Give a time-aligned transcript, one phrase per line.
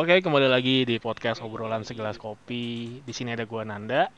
[0.00, 2.88] Oke, kembali lagi di podcast obrolan segelas kopi.
[3.04, 4.08] Di sini ada gua Nanda.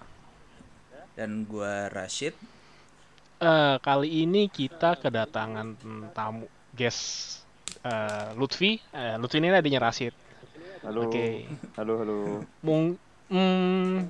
[1.18, 2.38] dan gua Rashid.
[3.42, 5.74] Eh, kali ini kita kedatangan
[6.14, 7.42] tamu guest
[7.82, 8.78] eh, Lutfi.
[8.94, 10.14] Eh, Lutfi ini adanya Rasid.
[10.86, 11.10] Halo.
[11.10, 11.50] Oke.
[11.74, 12.16] Halo, halo.
[12.62, 12.94] Mung,
[13.26, 14.06] hmm,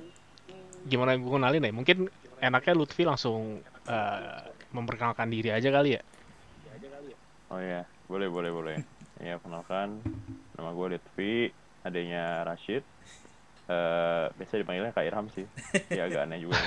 [0.85, 1.73] gimana gue kenalin ya?
[1.73, 2.05] Mungkin
[2.37, 4.41] enaknya Lutfi langsung eh,
[4.77, 6.05] memperkenalkan diri aja kali ya.
[7.49, 8.77] Oh iya, boleh, boleh, boleh.
[9.23, 10.03] Ya, kenalkan.
[10.59, 11.33] Nama gue Lutfi,
[11.83, 12.83] adanya Rashid.
[13.63, 15.47] Eh, biasa dipanggilnya Kak Irham sih.
[15.87, 16.59] Ya agak aneh juga.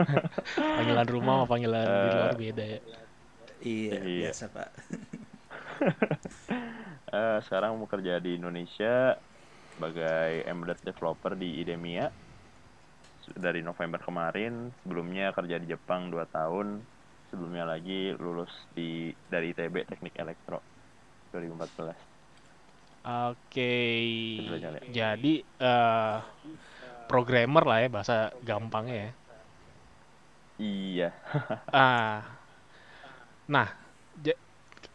[0.56, 2.80] Panggilan rumah sama panggilan di Eh, luar beda ya.
[3.60, 4.20] Iya, Iya.
[4.32, 4.68] biasa Pak.
[7.10, 9.18] Eh, sekarang mau kerja di Indonesia
[9.74, 12.06] sebagai embedded developer di IDEMIA.
[13.30, 16.78] Dari November kemarin, sebelumnya kerja di Jepang 2 tahun.
[17.26, 20.62] Sebelumnya lagi lulus di dari ITB Teknik Elektro
[21.30, 22.09] 2014.
[23.04, 23.72] Oke.
[24.92, 26.16] Jadi eh,
[27.10, 29.10] programmer lah ya bahasa gampangnya ya.
[30.60, 31.08] Iya.
[31.72, 32.26] Ah,
[33.46, 33.68] nah,
[34.18, 34.40] ja-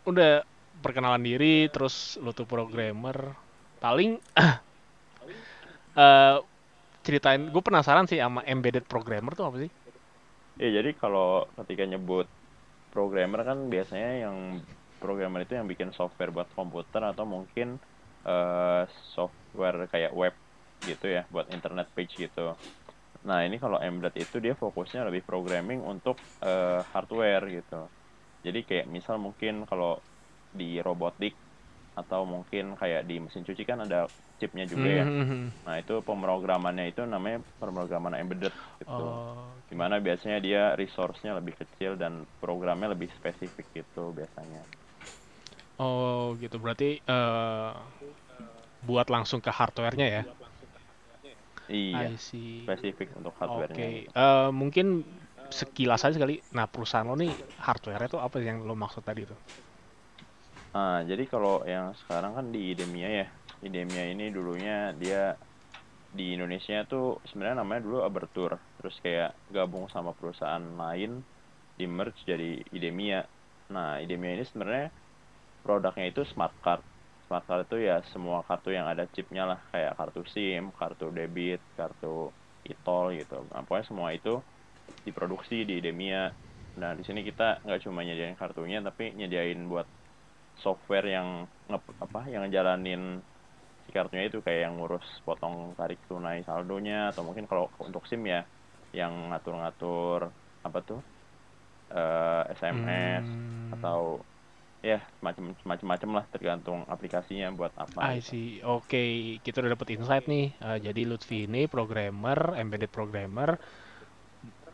[0.06, 0.44] udah
[0.83, 3.33] perkenalan diri, terus lu tuh programmer,
[3.80, 4.20] paling
[5.98, 6.36] eh
[7.06, 9.72] ceritain, gue penasaran sih sama embedded programmer tuh apa sih?
[10.59, 12.26] Ya jadi kalau ketika nyebut
[12.94, 14.38] programmer kan biasanya yang
[15.03, 17.78] programmer itu yang bikin software buat komputer atau mungkin
[18.27, 18.81] eh,
[19.15, 20.33] software kayak web
[20.89, 22.39] gitu ya buat internet page gitu.
[23.27, 26.15] Nah ini kalau embedded itu dia fokusnya lebih programming untuk
[26.45, 27.73] eh, hardware gitu.
[28.45, 29.89] Jadi kayak misal mungkin kalau
[30.59, 31.33] di robotik
[31.99, 33.97] atau mungkin kayak di mesin cuci kan ada
[34.39, 35.05] chipnya juga ya.
[35.13, 41.31] Hmm, Nah itu pemrogramannya itu namanya pemrograman embedded gitu Oh, di mana biasanya dia resource-nya
[41.39, 44.59] lebih kecil dan programnya lebih spesifik gitu biasanya.
[45.79, 47.71] Oh gitu, berarti eh
[48.85, 50.23] buat langsung ke hardware-nya ya?
[51.80, 52.08] Iya,
[52.61, 53.89] spesifik untuk Oke, hardware-nya.
[54.09, 55.05] eh, mungkin
[55.53, 56.41] sekilas aja sekali.
[56.58, 57.31] Nah, perusahaan lo nih
[57.61, 59.37] hardware-nya tuh apa yang lo maksud tadi tuh?
[60.77, 63.25] Ah, jadi kalau yang sekarang kan di IDEMIA ya.
[63.65, 64.71] IDEMIA ini dulunya
[65.02, 65.17] dia
[66.17, 68.52] di Indonesia tuh sebenarnya namanya dulu Abertur.
[68.77, 71.11] Terus kayak gabung sama perusahaan lain
[71.80, 73.17] di merge jadi IDEMIA.
[73.73, 74.85] Nah, IDEMIA ini sebenarnya
[75.65, 76.81] produknya itu smart card.
[77.26, 81.59] Smart card itu ya semua kartu yang ada chipnya lah, kayak kartu SIM, kartu debit,
[81.80, 82.08] kartu
[82.70, 83.33] e-tol gitu.
[83.53, 84.30] Nah, pokoknya semua itu
[85.08, 86.20] diproduksi di IDEMIA.
[86.81, 89.87] Nah, di sini kita nggak cuma nyediain kartunya, tapi nyediain buat
[90.64, 91.27] software yang
[91.70, 93.02] nge apa yang ngejalanin
[93.86, 98.21] si kartunya itu kayak yang ngurus potong tarik tunai saldonya atau mungkin kalau untuk SIM
[98.33, 98.39] ya
[98.99, 100.21] yang ngatur-ngatur
[100.67, 100.99] apa tuh
[101.93, 103.30] eh, SMS Hmm,
[103.73, 103.99] atau
[104.89, 108.29] ya macam macam-macam lah tergantung aplikasinya buat apa I gitu.
[108.29, 108.47] see.
[108.75, 109.03] Oke,
[109.45, 110.45] kita udah dapet insight nih.
[110.67, 113.49] Eh, jadi Lutfi ini programmer, embedded programmer,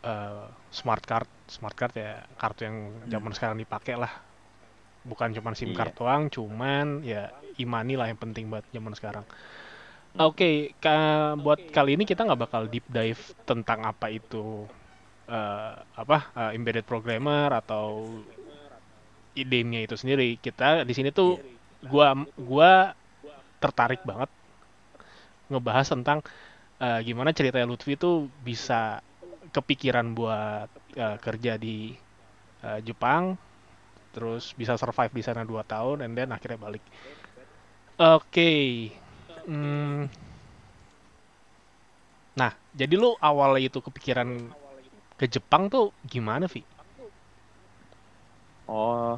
[0.02, 2.76] eh, smart card, smart card ya kartu yang
[3.10, 4.12] zaman sekarang dipakai lah.
[5.02, 5.74] Bukan cuma SIM Iya.
[5.74, 9.26] card doang, cuman ya e-money lah yang penting buat zaman sekarang.
[10.14, 10.28] Hmm.
[10.28, 14.68] Oke, ka- buat kali ini kita nggak bakal deep dive tentang apa itu
[15.30, 17.86] eh, apa eh, embedded programmer atau
[19.36, 20.38] idenya itu sendiri.
[20.40, 21.40] Kita di sini tuh
[21.84, 22.92] gua gua
[23.62, 24.30] tertarik banget
[25.50, 26.18] ngebahas tentang
[26.82, 29.00] eh, gimana ceritanya Lutfi tuh bisa
[29.54, 31.94] kepikiran buat eh, kerja di
[32.64, 33.36] eh, Jepang,
[34.14, 36.84] terus bisa survive di sana 2 tahun, and then akhirnya balik.
[37.98, 38.50] Oke,
[39.46, 40.06] Hmm,
[42.38, 44.28] nah jadi lu awalnya itu kepikiran
[45.20, 46.62] ke Jepang tuh gimana, Vi?
[48.74, 49.08] Oh,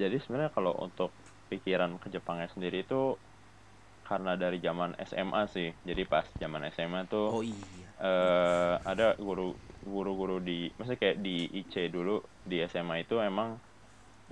[0.00, 1.10] jadi sebenarnya kalau untuk
[1.50, 2.94] pikiran ke Jepangnya sendiri itu
[4.06, 5.68] karena dari zaman SMA sih.
[5.88, 7.88] Jadi pas zaman SMA tuh Oh iya.
[8.02, 9.42] eh ada guru
[9.92, 12.10] guru-guru di maksudnya kayak di IC dulu
[12.50, 13.48] di SMA itu emang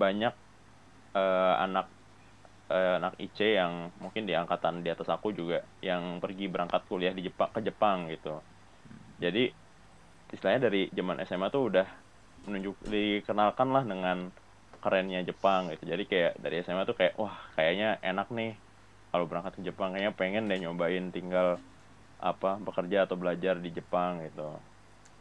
[0.02, 0.32] banyak
[1.16, 1.84] eh, anak
[2.72, 5.56] eh, anak IC yang mungkin di angkatan di atas aku juga
[5.88, 8.28] yang pergi berangkat kuliah di Jepang ke Jepang gitu.
[9.24, 9.40] Jadi
[10.34, 11.86] istilahnya dari zaman SMA tuh udah
[12.46, 14.18] menunjuk dikenalkan lah dengan
[14.82, 15.84] kerennya Jepang gitu.
[15.92, 18.50] Jadi kayak dari SMA tuh kayak wah kayaknya enak nih
[19.10, 21.58] kalau berangkat ke Jepang kayaknya pengen deh nyobain tinggal
[22.18, 24.58] apa bekerja atau belajar di Jepang gitu.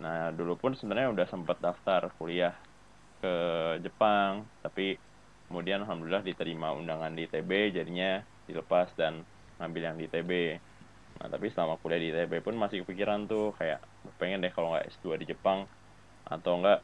[0.01, 2.53] Nah, dulu pun sebenarnya udah sempat daftar kuliah
[3.21, 3.33] ke
[3.81, 4.97] Jepang, tapi
[5.49, 9.25] kemudian alhamdulillah diterima undangan di ITB, jadinya dilepas dan
[9.57, 10.31] ngambil yang di ITB.
[11.17, 13.81] Nah, tapi selama kuliah di ITB pun masih kepikiran tuh kayak
[14.21, 15.65] pengen deh kalau nggak S2 di Jepang
[16.29, 16.79] atau enggak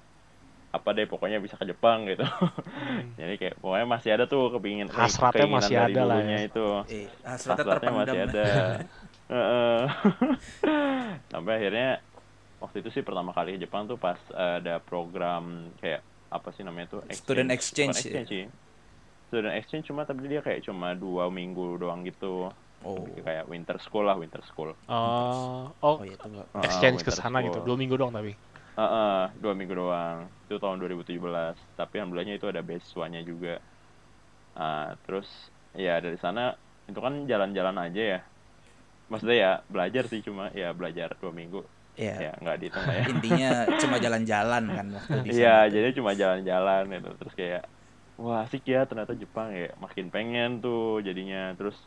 [0.73, 3.13] apa deh pokoknya bisa ke Jepang gitu Hmm.
[3.19, 6.39] jadi kayak pokoknya masih ada tuh kepingin Hasratnya keinginan masih dari ada lah ya.
[6.41, 8.45] itu Eh, hasratnya hasratnya masih ada
[9.33, 9.81] Heeh.
[11.31, 11.89] sampai akhirnya
[12.59, 15.43] waktu itu sih pertama kali ke Jepang tuh pas ada program
[15.77, 18.01] kayak apa sih namanya tuh Student Bukan exchange ya?
[18.01, 18.45] exchange sih
[19.25, 22.49] student exchange cuma tapi dia kayak cuma dua minggu doang gitu
[22.83, 23.07] Oh.
[23.15, 26.47] kayak winter school lah winter school Oh, oh, Oh iya tuh enggak.
[26.51, 27.63] Heeh, exchange ke winter sana gitu.
[27.63, 28.35] Dua minggu doang tapi.
[28.73, 30.25] Heeh, dua minggu doang.
[30.49, 31.53] Itu tahun 2017.
[31.77, 33.61] Tapi alhamdulillahnya itu ada beasiswanya juga.
[34.57, 35.29] Ah, terus
[35.73, 36.53] ya dari sana
[36.89, 38.19] itu kan jalan-jalan aja ya.
[39.09, 41.61] Maksudnya ya belajar sih cuma ya belajar dua minggu.
[41.93, 42.15] Iya.
[42.17, 43.03] Ya nggak dihitung ya.
[43.13, 45.37] Intinya cuma jalan-jalan kan waktu di sana.
[45.37, 47.09] Iya, jadi cuma jalan-jalan gitu.
[47.21, 47.63] Terus kayak
[48.17, 49.69] wah asik ya ternyata Jepang ya.
[49.77, 51.53] Makin pengen tuh jadinya.
[51.53, 51.77] Terus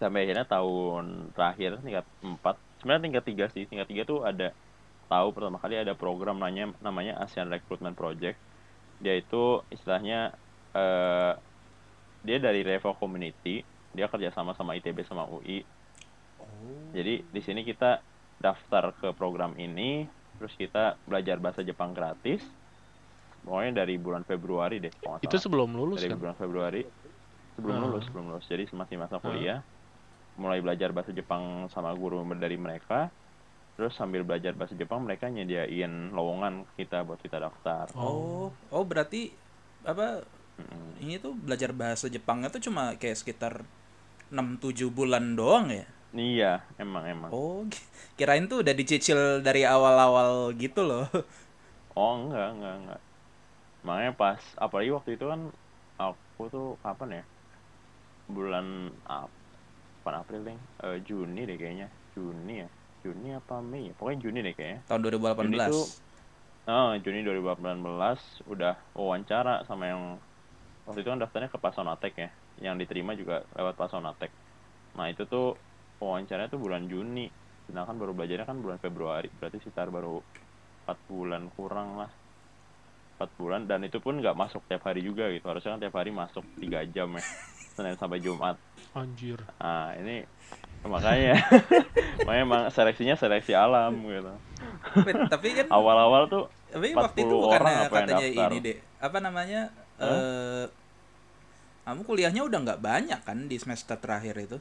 [0.00, 3.64] sampai akhirnya tahun terakhir tingkat 4 sebenarnya tingkat 3 sih.
[3.68, 4.56] Tingkat 3 tuh ada
[5.10, 8.38] tahu pertama kali ada program namanya namanya ASEAN Recruitment Project.
[9.02, 10.30] Dia itu istilahnya
[10.70, 11.34] eh
[12.20, 15.64] dia dari Revo Community, dia kerja sama sama ITB sama UI.
[16.38, 16.46] Oh.
[16.94, 17.98] Jadi di sini kita
[18.38, 20.04] daftar ke program ini,
[20.36, 22.44] terus kita belajar bahasa Jepang gratis.
[23.40, 25.40] Pokoknya dari bulan Februari deh, Itu salah.
[25.40, 26.20] sebelum lulus dari kan?
[26.20, 26.82] bulan Februari
[27.56, 27.82] sebelum Ah.
[27.88, 28.44] lulus, sebelum lulus.
[28.46, 29.22] Jadi masih masa Ah.
[29.24, 29.58] kuliah,
[30.36, 33.08] mulai belajar bahasa Jepang sama guru dari mereka.
[33.80, 37.86] Terus sambil belajar bahasa Jepang, mereka nyediain lowongan kita buat kita daftar.
[37.96, 39.34] Oh, oh berarti
[39.82, 40.22] apa
[40.58, 41.00] Mm-mm.
[41.04, 43.54] ini tuh belajar bahasa Jepangnya tuh cuma kayak sekitar
[44.32, 45.86] 6-7 bulan doang ya?
[46.20, 46.46] Iya,
[46.82, 47.34] emang emang.
[47.34, 47.86] Oh, ki-
[48.18, 51.06] kirain tuh udah dicicil dari awal-awal gitu loh.
[52.00, 53.00] Oh enggak enggak enggak.
[53.86, 55.42] Makanya pas apalagi waktu itu kan
[56.02, 57.22] aku tuh kapan ya?
[58.34, 58.66] Bulan
[59.16, 59.28] Ap
[60.00, 61.88] bukan April deh, Eh, Juni deh kayaknya.
[62.14, 62.68] Juni ya.
[63.00, 63.94] Juni apa Mei ya?
[63.96, 64.80] Pokoknya Juni deh kayaknya.
[64.86, 65.44] Tahun 2018.
[65.46, 65.86] Juni tuh
[66.70, 70.02] Oh, Juni 2018 udah wawancara sama yang
[70.84, 72.30] waktu itu kan daftarnya ke Pasonatek ya.
[72.60, 74.30] Yang diterima juga lewat Pasonatek.
[74.94, 75.56] Nah, itu tuh
[75.98, 77.26] wawancaranya tuh bulan Juni.
[77.66, 79.32] Sedangkan baru belajarnya kan bulan Februari.
[79.40, 80.20] Berarti sekitar baru
[80.86, 82.10] 4 bulan kurang lah.
[83.18, 85.48] 4 bulan dan itu pun nggak masuk tiap hari juga gitu.
[85.48, 87.24] Harusnya kan tiap hari masuk 3 jam ya.
[87.74, 88.60] Senin sampai Jumat.
[88.92, 89.40] Anjir.
[89.58, 90.22] Nah, ini
[90.88, 91.36] makanya
[92.24, 94.32] makanya emang seleksinya seleksi alam gitu.
[94.96, 98.76] tapi, tapi kan Awal-awal tuh tapi 40 waktu itu bukannya yang katanya ini deh.
[99.02, 99.60] Apa namanya?
[100.00, 100.64] Eh
[101.84, 104.58] kamu kuliahnya udah nggak banyak kan di semester terakhir itu?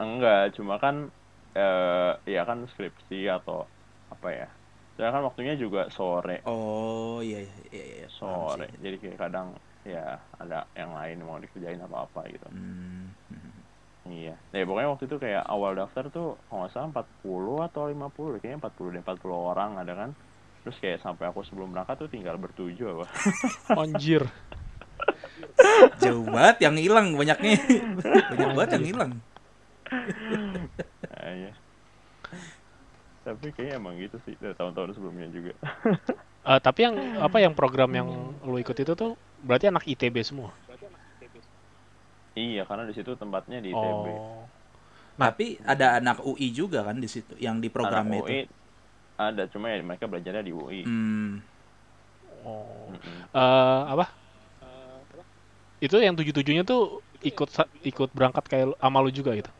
[0.00, 1.06] Enggak, cuma kan
[1.54, 3.68] eh ya kan skripsi atau
[4.10, 4.48] apa ya.
[4.94, 8.08] Saya kan waktunya juga sore, Oh, iya iya iya, iya.
[8.22, 8.66] paham sore.
[8.78, 9.48] Jadi kayak kadang
[9.84, 12.46] ya ada yang lain mau dikerjain apa apa gitu.
[12.48, 13.10] Hmm.
[14.04, 14.36] Iya.
[14.52, 18.58] Ya pokoknya waktu itu kayak awal daftar tuh kalau nggak salah 40 atau 50 kayaknya
[18.60, 20.10] 40 deh, 40 orang ada kan.
[20.64, 23.06] Terus kayak sampai aku sebelum berangkat tuh tinggal bertujuh apa.
[23.80, 24.28] Anjir.
[26.00, 27.56] Jauh banget yang hilang banyaknya.
[28.32, 29.12] Banyak banget yang hilang.
[29.92, 31.52] Nah, iya.
[33.24, 35.52] Tapi kayaknya emang gitu sih dari tahun-tahun sebelumnya juga.
[36.44, 38.08] Eh, tapi yang apa yang program yang
[38.44, 40.52] lu ikut itu tuh berarti anak ITB semua.
[42.34, 44.06] Iya, karena di situ tempatnya di ITB.
[44.10, 44.44] Oh.
[45.14, 48.26] Tapi ada anak UI juga kan di situ yang di program Anak itu.
[48.26, 48.40] UI
[49.14, 50.82] ada, cuma ya mereka belajarnya di UI.
[50.82, 51.38] Hmm.
[52.42, 52.90] Oh.
[52.90, 53.18] Mm-mm.
[53.30, 54.10] Eh, apa?
[55.78, 57.48] Itu yang tujuh tujuhnya tuh ikut
[57.86, 59.50] ikut berangkat kayak sama lu juga gitu.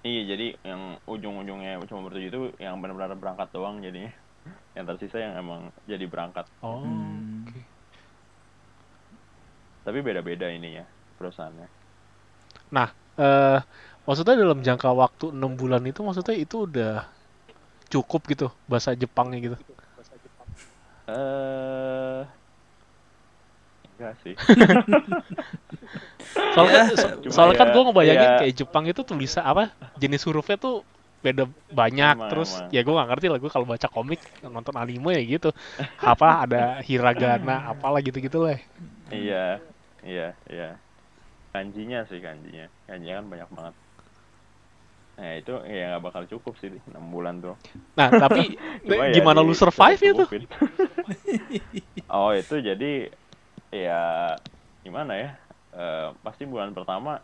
[0.00, 4.14] Iya, jadi yang ujung-ujungnya cuma bertujuh itu yang benar-benar berangkat doang jadinya.
[4.78, 6.46] Yang tersisa yang emang jadi berangkat.
[6.62, 6.86] Oh.
[6.86, 7.44] Hmm.
[7.50, 7.60] oke.
[9.80, 10.86] Tapi beda-beda ininya
[11.20, 11.68] perusahaannya.
[12.74, 12.88] Nah,
[13.20, 13.58] eh
[14.06, 17.06] maksudnya dalam jangka waktu enam bulan itu maksudnya itu udah
[17.92, 19.56] cukup gitu bahasa Jepangnya gitu.
[21.10, 22.22] Eh
[23.96, 24.34] enggak sih.
[26.54, 30.22] Soalnya, Ya, so- soalnya kan ya- gue ngebayangin ya- kayak Jepang itu tulisan apa jenis
[30.26, 30.82] hurufnya tuh
[31.20, 32.72] beda banyak Emang, terus emang.
[32.72, 35.48] ya gue nggak ngerti lah gue kalau baca komik nonton anime ya gitu
[36.00, 38.56] apa ada hiragana apalah gitu gitu lah
[39.12, 39.60] iya,
[40.00, 40.80] iya, iya.
[41.50, 42.66] Kanjinya sih kanjinya.
[42.86, 43.74] Kanjinya kan banyak banget.
[45.20, 47.56] Nah itu ya nggak bakal cukup sih 6 bulan tuh.
[47.98, 48.56] nah tapi
[48.88, 50.44] Cuma ya gimana lu survive itu cukup-cukupin.
[52.16, 52.92] oh itu jadi
[53.68, 54.00] ya
[54.80, 55.30] gimana ya?
[55.76, 57.20] Eh, pasti bulan pertama.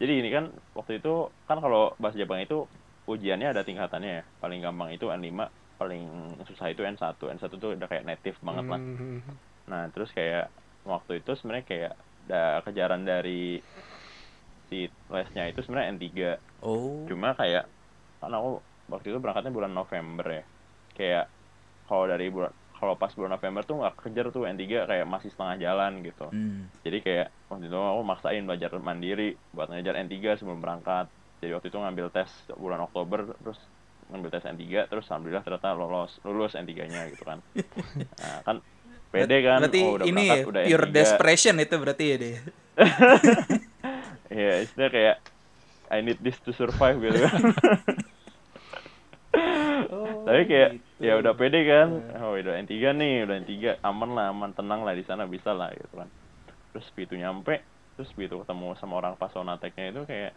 [0.00, 2.64] Jadi ini kan waktu itu kan kalau bahasa Jepang itu
[3.06, 4.22] ujiannya ada tingkatannya ya.
[4.40, 6.02] Paling gampang itu N5, paling
[6.48, 7.16] susah itu N1.
[7.16, 8.80] N1 tuh udah kayak native banget lah.
[8.80, 9.20] Hmm,
[9.66, 10.46] Nah, terus kayak
[10.86, 11.92] waktu itu sebenarnya kayak
[12.26, 13.62] ada kejaran dari
[14.66, 16.06] si lesnya itu sebenarnya N3.
[16.66, 17.06] Oh.
[17.06, 17.70] Cuma kayak
[18.18, 18.58] kan aku
[18.90, 20.44] waktu itu berangkatnya bulan November ya.
[20.94, 21.26] Kayak
[21.86, 25.56] kalau dari bulan kalau pas bulan November tuh nggak kejar tuh N3 kayak masih setengah
[25.56, 26.68] jalan gitu Hmm.
[26.84, 31.08] jadi kayak waktu itu aku maksain belajar mandiri buat ngejar N3 sebelum berangkat
[31.40, 33.58] jadi waktu itu ngambil tes bulan Oktober terus
[34.12, 37.40] ngambil tes N3 terus alhamdulillah ternyata lolos lulus N3-nya gitu kan
[38.20, 38.56] nah, kan
[39.24, 40.92] pede kan Berarti oh, udah ini berangkat, ya, udah pure N3.
[40.92, 42.34] desperation itu berarti ya deh.
[44.26, 45.16] Iya, istilahnya kayak
[45.86, 47.40] I need this to survive gitu kan.
[50.26, 51.06] Tapi kayak gitu.
[51.06, 51.88] ya udah pede kan.
[52.18, 53.52] Oh, udah N3 nih, udah N3
[53.86, 56.08] aman lah, aman tenang lah di sana bisa lah gitu kan.
[56.74, 57.62] Terus begitu nyampe,
[57.94, 60.32] terus begitu ketemu sama orang pas Sonateknya itu kayak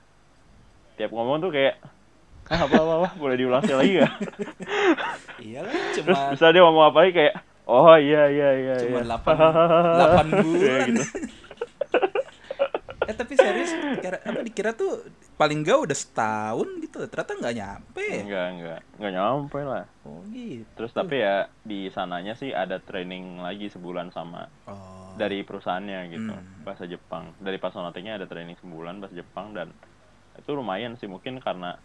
[1.01, 1.81] tiap ngomong tuh kayak
[2.51, 4.13] ah, apa apa apa boleh diulang sekali lagi gak?
[5.49, 7.33] Iyalah, Terus cuma bisa dia ngomong apa lagi kayak
[7.69, 9.13] oh iya iya iya cuma iya.
[9.13, 10.87] 8 8 Kayak bulan.
[10.89, 11.03] gitu.
[13.01, 15.01] eh tapi serius kira, apa dikira tuh
[15.33, 16.99] paling gak udah setahun gitu.
[17.05, 18.05] Ternyata nggak nyampe.
[18.21, 18.79] Enggak, enggak.
[18.95, 19.85] Enggak nyampe lah.
[20.03, 20.69] Oh gitu.
[20.75, 25.09] Terus tapi ya di sananya sih ada training lagi sebulan sama Oh.
[25.15, 26.61] dari perusahaannya gitu Hmm.
[26.61, 27.33] bahasa Jepang.
[27.37, 29.73] Dari Pasonateknya ada training sebulan bahasa Jepang dan
[30.35, 31.75] itu lumayan sih mungkin karena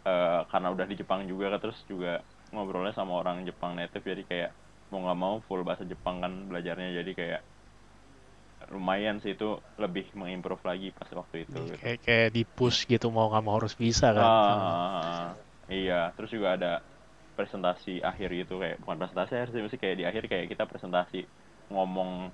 [0.00, 4.50] eh, karena udah di Jepang juga terus juga ngobrolnya sama orang Jepang native jadi kayak
[4.90, 6.90] mau nggak mau full bahasa Jepang kan belajarnya.
[7.02, 7.42] Jadi kayak
[8.70, 11.76] lumayan sih itu lebih mengimprove lagi pas waktu itu gitu.
[11.80, 14.28] kayak kayak di push gitu mau nggak mau harus bisa kan.
[14.28, 15.32] Ah,
[15.72, 16.72] iya, terus juga ada
[17.34, 21.24] presentasi akhir gitu kayak bukan presentasi akhir sih, kayak di akhir kayak kita presentasi
[21.72, 22.28] ngomong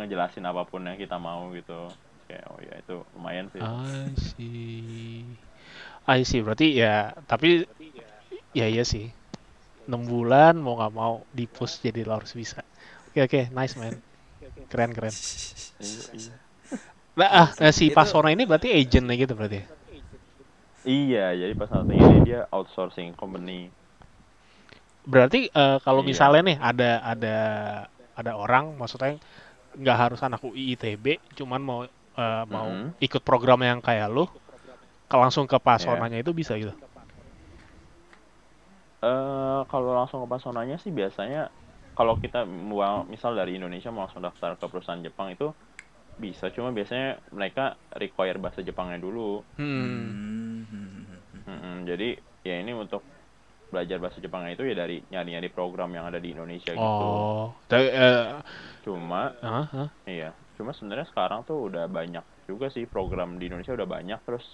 [0.00, 1.92] ngejelasin apa pun yang kita mau gitu.
[2.26, 3.62] Kayak oh ya itu lumayan sih.
[3.62, 5.22] I see.
[6.06, 6.40] I see.
[6.42, 7.64] Berarti ya tapi
[8.56, 9.12] ya iya sih
[9.86, 12.60] 6 bulan mau nggak mau di push jadi lo harus bisa
[13.10, 13.94] oke oke nice man
[14.70, 15.14] keren keren
[17.16, 19.66] nah, ah, nah, si Pasona ini berarti agentnya gitu berarti ya?
[20.86, 23.74] Iya, jadi pas saat ini dia outsourcing company.
[25.02, 26.08] Berarti eh, kalau Iya.
[26.14, 27.36] misalnya nih ada ada
[28.14, 29.18] ada orang maksudnya
[29.74, 31.80] nggak harus anak UI ITB, cuman mau
[32.16, 33.02] eh, mau Mhm.
[33.02, 34.24] ikut program yang kayak lu,
[35.10, 36.72] ke langsung ke Pasonanya itu bisa gitu.
[39.06, 41.46] Eh kalau langsung ke Pasonanya sih biasanya
[41.94, 45.54] kalau kita mau misal dari Indonesia mau langsung daftar ke perusahaan Jepang itu
[46.16, 49.44] bisa, cuma biasanya mereka require bahasa Jepangnya dulu.
[49.60, 50.64] Hmm.
[51.46, 51.78] Hmm.
[51.86, 53.04] Jadi ya ini untuk
[53.70, 56.82] belajar bahasa Jepangnya itu ya dari nyari-nyari program yang ada di Indonesia gitu.
[56.82, 58.40] Oh, tapi, eh,
[58.86, 59.88] Cuma ah, ah.
[60.06, 64.46] iya, cuma sebenarnya sekarang tuh udah banyak juga sih program di Indonesia udah banyak terus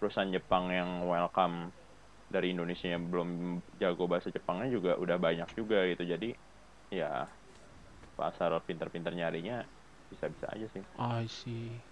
[0.00, 1.68] perusahaan Jepang yang welcome
[2.34, 3.28] dari Indonesia yang belum
[3.80, 6.02] jago bahasa Jepangnya juga udah banyak juga gitu.
[6.12, 6.28] Jadi
[7.00, 7.10] ya
[8.18, 9.66] pasar pinter-pinter nyarinya
[10.10, 10.84] bisa-bisa aja sih.
[10.98, 11.82] I see.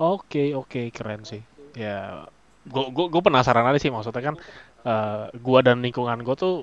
[0.00, 1.42] Oke, oke, keren sih.
[1.76, 2.26] Ya,
[2.66, 4.36] gua gua, penasaran aja sih maksudnya kan
[4.86, 6.54] eh, gua dan lingkungan gua tuh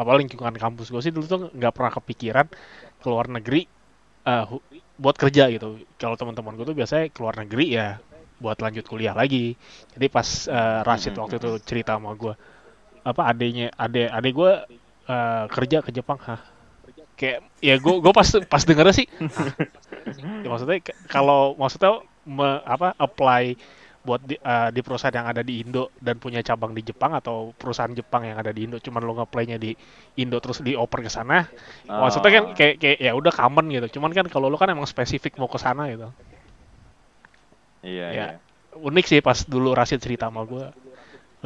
[0.00, 2.46] apa lingkungan kampus gua sih dulu tuh nggak pernah kepikiran
[3.02, 3.68] keluar negeri
[4.50, 4.64] hu-
[5.00, 5.80] buat kerja gitu.
[6.00, 7.88] Kalau teman-teman gua tuh biasanya keluar negeri ya
[8.40, 9.54] buat lanjut kuliah lagi.
[9.94, 12.34] Jadi pas eh, Rashid waktu itu cerita sama gua
[13.04, 14.64] apa adenya ade ade gua
[15.08, 16.40] eh, kerja ke Jepang, hah?
[17.18, 19.06] Kayak ya gua gua pas pas dengernya sih
[20.44, 23.54] Ya, maksudnya kalau maksudnya me- apa apply
[24.00, 27.52] buat di, eh, di perusahaan yang ada di Indo dan punya cabang di Jepang atau
[27.52, 29.76] perusahaan Jepang yang ada di Indo cuman lo nge-apply-nya di
[30.16, 31.44] Indo terus dioper ke sana
[31.84, 32.56] maksudnya kan Ah.
[32.56, 35.60] kayak kayak ya udah common gitu cuman kan kalau lo kan emang spesifik mau ke
[35.60, 36.08] sana gitu
[37.82, 38.26] Iya, Ya.
[38.26, 38.40] iya.
[38.88, 40.64] unik sih pas dulu Rashid cerita sama gue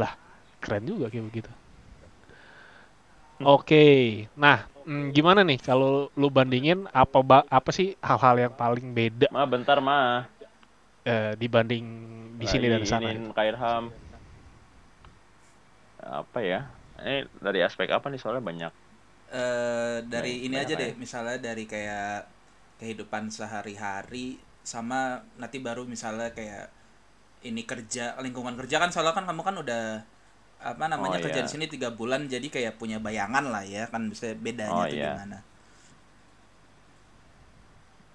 [0.01, 0.13] lah
[0.63, 1.51] keren juga kayak begitu
[3.45, 3.85] oke
[4.43, 9.29] nah mm, gimana nih kalau lu bandingin apa ba- apa sih hal-hal yang paling beda
[9.31, 9.99] Ma, bentar, Ma.
[11.05, 11.85] eh, dibanding
[12.41, 13.85] di sini dan sana iniin Kak Irham.
[16.21, 16.61] Apa ya?
[17.03, 18.73] Ini dari aspek apa nih soalnya banyak.
[19.41, 20.97] Eh, dari Baik, ini aja deh, ya.
[21.03, 22.05] misalnya dari kayak
[22.79, 25.01] kehidupan sehari-hari sama
[25.41, 26.65] nanti baru misalnya kayak
[27.49, 29.83] ini kerja lingkungan kerja kan soalnya kan kamu kan udah
[30.71, 31.47] apa namanya Oh, kerja iya.
[31.47, 34.99] di sini tiga bulan jadi kayak punya bayangan lah ya kan bisa bedanya Oh, tuh
[34.99, 35.13] iya.
[35.13, 35.39] gimana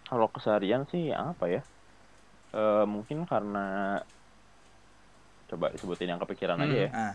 [0.09, 1.61] Kalau keseharian sih apa ya?
[2.55, 3.59] Eh mungkin karena
[5.49, 6.65] coba disebutin yang kepikiran Hmm.
[6.65, 6.89] aja ya.
[6.93, 7.13] ah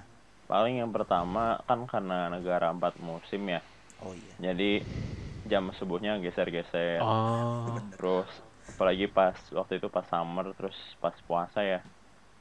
[0.51, 3.61] Paling yang pertama kan karena negara empat musim ya.
[4.03, 4.85] oh iya Jadi
[5.51, 7.01] jam subuhnya geser-geser.
[7.01, 8.29] oh Terus
[8.71, 11.77] apalagi pas waktu itu pas summer terus pas puasa ya.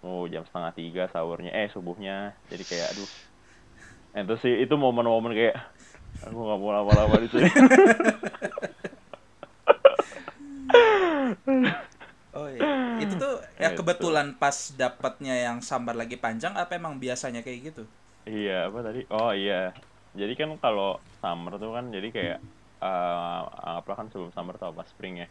[0.06, 2.12] Oh jam setengah tiga sahurnya eh subuhnya.
[2.51, 3.10] Jadi kayak aduh.
[4.18, 5.56] Itu sih itu momen-momen kayak
[6.25, 7.50] aku nggak mau lama-lama di sini.
[12.38, 12.65] oh iya
[13.01, 13.32] itu tuh
[13.63, 13.77] ya Gitu.
[13.77, 17.82] kebetulan pas dapatnya yang sambar lagi panjang apa emang biasanya kayak gitu
[18.30, 19.00] iya apa tadi?
[19.13, 19.53] Oh iya.
[20.20, 20.86] jadi kan kalau
[21.20, 22.38] summer tuh kan jadi kayak
[22.84, 23.38] eh
[23.68, 25.27] anggaplah kan sebelum summer tuh apa spring ya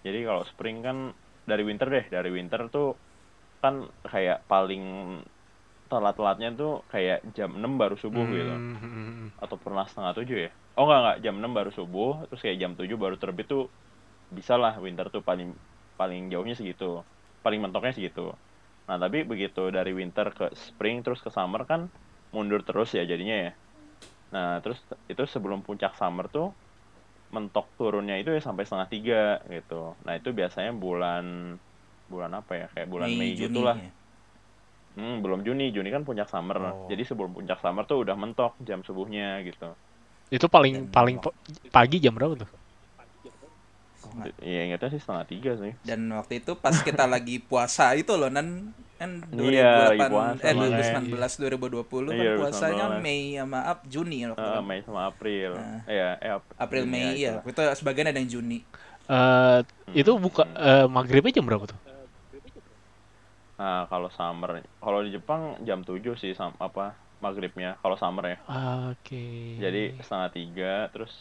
[0.00, 1.12] jadi kalau spring kan
[1.44, 2.96] dari winter deh dari winter tuh
[3.60, 4.84] kan kayak paling
[5.90, 8.54] telat-telatnya tuh kayak jam 6 baru subuh gitu.
[8.54, 9.28] Hmm, hmm, hmm.
[9.42, 10.50] atau pernah setengah tujuh ya?
[10.78, 13.66] Oh enggak enggak jam 6 baru subuh terus kayak jam 7 baru terbit tuh
[14.30, 15.52] bisa lah winter tuh paling
[15.98, 17.02] paling jauhnya segitu
[17.42, 18.32] paling mentoknya segitu.
[18.86, 21.90] Nah tapi begitu dari winter ke spring terus ke summer kan
[22.30, 23.52] mundur terus ya jadinya ya.
[24.30, 24.78] Nah terus
[25.10, 26.54] itu sebelum puncak summer tuh
[27.30, 31.54] mentok turunnya itu ya sampai setengah tiga gitu nah itu biasanya bulan
[32.10, 33.90] bulan apa ya kayak bulan Mei, Juni gitu lah ya.
[34.98, 35.70] Hmm, belum Juni.
[35.70, 36.58] Juni kan puncak summer.
[36.58, 36.90] Oh.
[36.90, 39.70] Jadi sebelum puncak summer tuh udah mentok jam subuhnya gitu.
[40.34, 41.34] Itu paling Dan- paling po-
[41.70, 42.50] pagi jam berapa tuh?
[44.04, 44.32] Oh, nggak.
[44.40, 45.72] Iya ingatnya sih setengah tiga sih.
[45.84, 50.44] Dan waktu itu pas kita lagi puasa itu loh nan kan Iya, lagi 2008 puasa,
[50.44, 50.76] eh makanya.
[50.76, 53.02] 2019 2020 kan Iya, puasanya 2019.
[53.04, 54.60] Mei sama Ap Juni ya waktu Eh, itu.
[54.68, 55.50] Mei sama April.
[55.56, 55.78] Nah.
[55.88, 57.30] Iya, eh Ap- April Juni Mei ya.
[57.32, 57.44] itulah.
[57.52, 58.58] Itu sebagian ada yang Juni.
[59.10, 59.58] Eh
[60.00, 60.54] itu buka Hmm.
[60.68, 61.78] eh, maghribnya jam berapa tuh?
[63.60, 68.38] Nah, kalau summer, kalau di Jepang jam 7 sih sam apa maghribnya kalau summer ya.
[68.48, 69.24] Oke.
[69.60, 71.12] Jadi setengah tiga terus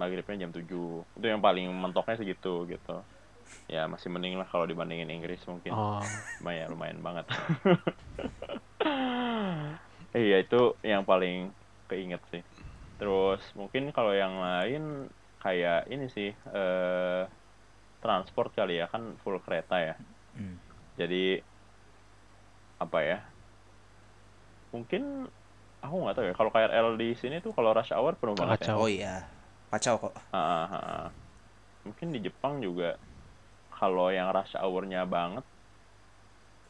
[0.00, 1.04] maghribnya jam 7.
[1.16, 2.96] Itu yang paling mentoknya segitu gitu.
[3.66, 5.74] Ya masih mending lah kalau dibandingin Inggris mungkin.
[5.74, 5.98] Oh,
[6.38, 7.26] lumayan lumayan banget
[10.16, 11.50] iya itu yang paling
[11.88, 12.42] keinget sih
[13.00, 14.82] terus mungkin kalau yang lain
[15.42, 17.22] kayak ini sih eh
[18.02, 19.94] transport kali ya kan full kereta ya
[20.36, 20.60] Hmm.
[21.00, 21.40] jadi
[22.76, 23.18] apa ya
[24.74, 25.24] mungkin
[25.80, 28.74] aku nggak tahu ya kalau KRL di sini tuh kalau rush hour penuh banget ya.
[28.76, 29.24] Oh iya.
[29.70, 30.14] Kacau kok.
[30.32, 31.06] Ah, ah, ah.
[31.86, 32.84] Mungkin di Jepang juga
[33.78, 35.44] kalau yang rush hour-nya banget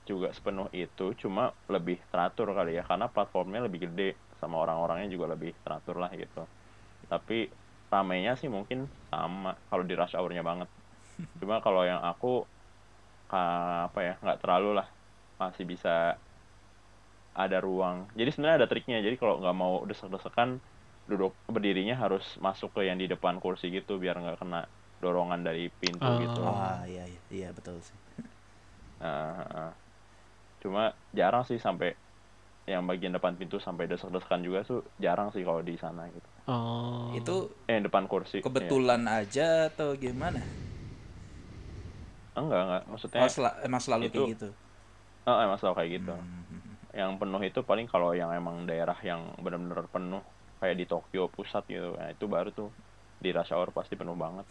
[0.07, 1.43] juga sepenuh itu, cuma
[1.75, 4.05] lebih teratur kali ya, karena platformnya lebih gede
[4.41, 6.39] sama orang-orangnya juga lebih teratur lah gitu.
[7.13, 7.35] Tapi
[7.93, 8.79] ramenya sih mungkin
[9.11, 10.69] sama kalau di rush hour-nya banget.
[11.41, 12.27] Cuma kalau yang aku
[13.35, 14.87] apa ya nggak terlalu lah
[15.41, 15.89] masih bisa
[17.37, 17.97] ada ruang.
[18.19, 18.99] Jadi sebenarnya ada triknya.
[19.07, 20.49] Jadi kalau nggak mau desek-desekan
[21.07, 24.67] duduk berdirinya harus masuk ke yang di depan kursi gitu biar nggak kena
[24.99, 26.19] dorongan dari pintu Oh.
[26.19, 26.41] gitu.
[26.43, 27.95] Ah iya iya, iya betul sih.
[28.97, 29.73] Nah, ah.
[30.57, 31.95] cuma jarang sih sampai
[32.67, 36.29] yang bagian depan pintu sampai desek-desekan juga tuh jarang sih kalau di sana gitu.
[36.45, 37.15] Oh.
[37.15, 38.43] Itu Eh yang depan kursi.
[38.43, 40.43] kebetulan aja atau gimana?
[42.35, 42.83] Enggak enggak.
[42.87, 44.49] Maksudnya Oh, sel- emang selalu kayak itu- gitu.
[45.25, 46.13] ah, emang selalu kayak gitu.
[46.13, 46.75] Hmm.
[46.93, 50.25] Yang penuh itu paling kalau yang emang daerah yang benar-benar penuh
[50.61, 51.95] kayak di Tokyo pusat gitu.
[51.97, 52.71] Nah, itu baru tuh
[53.21, 54.47] di rush hour pasti penuh banget.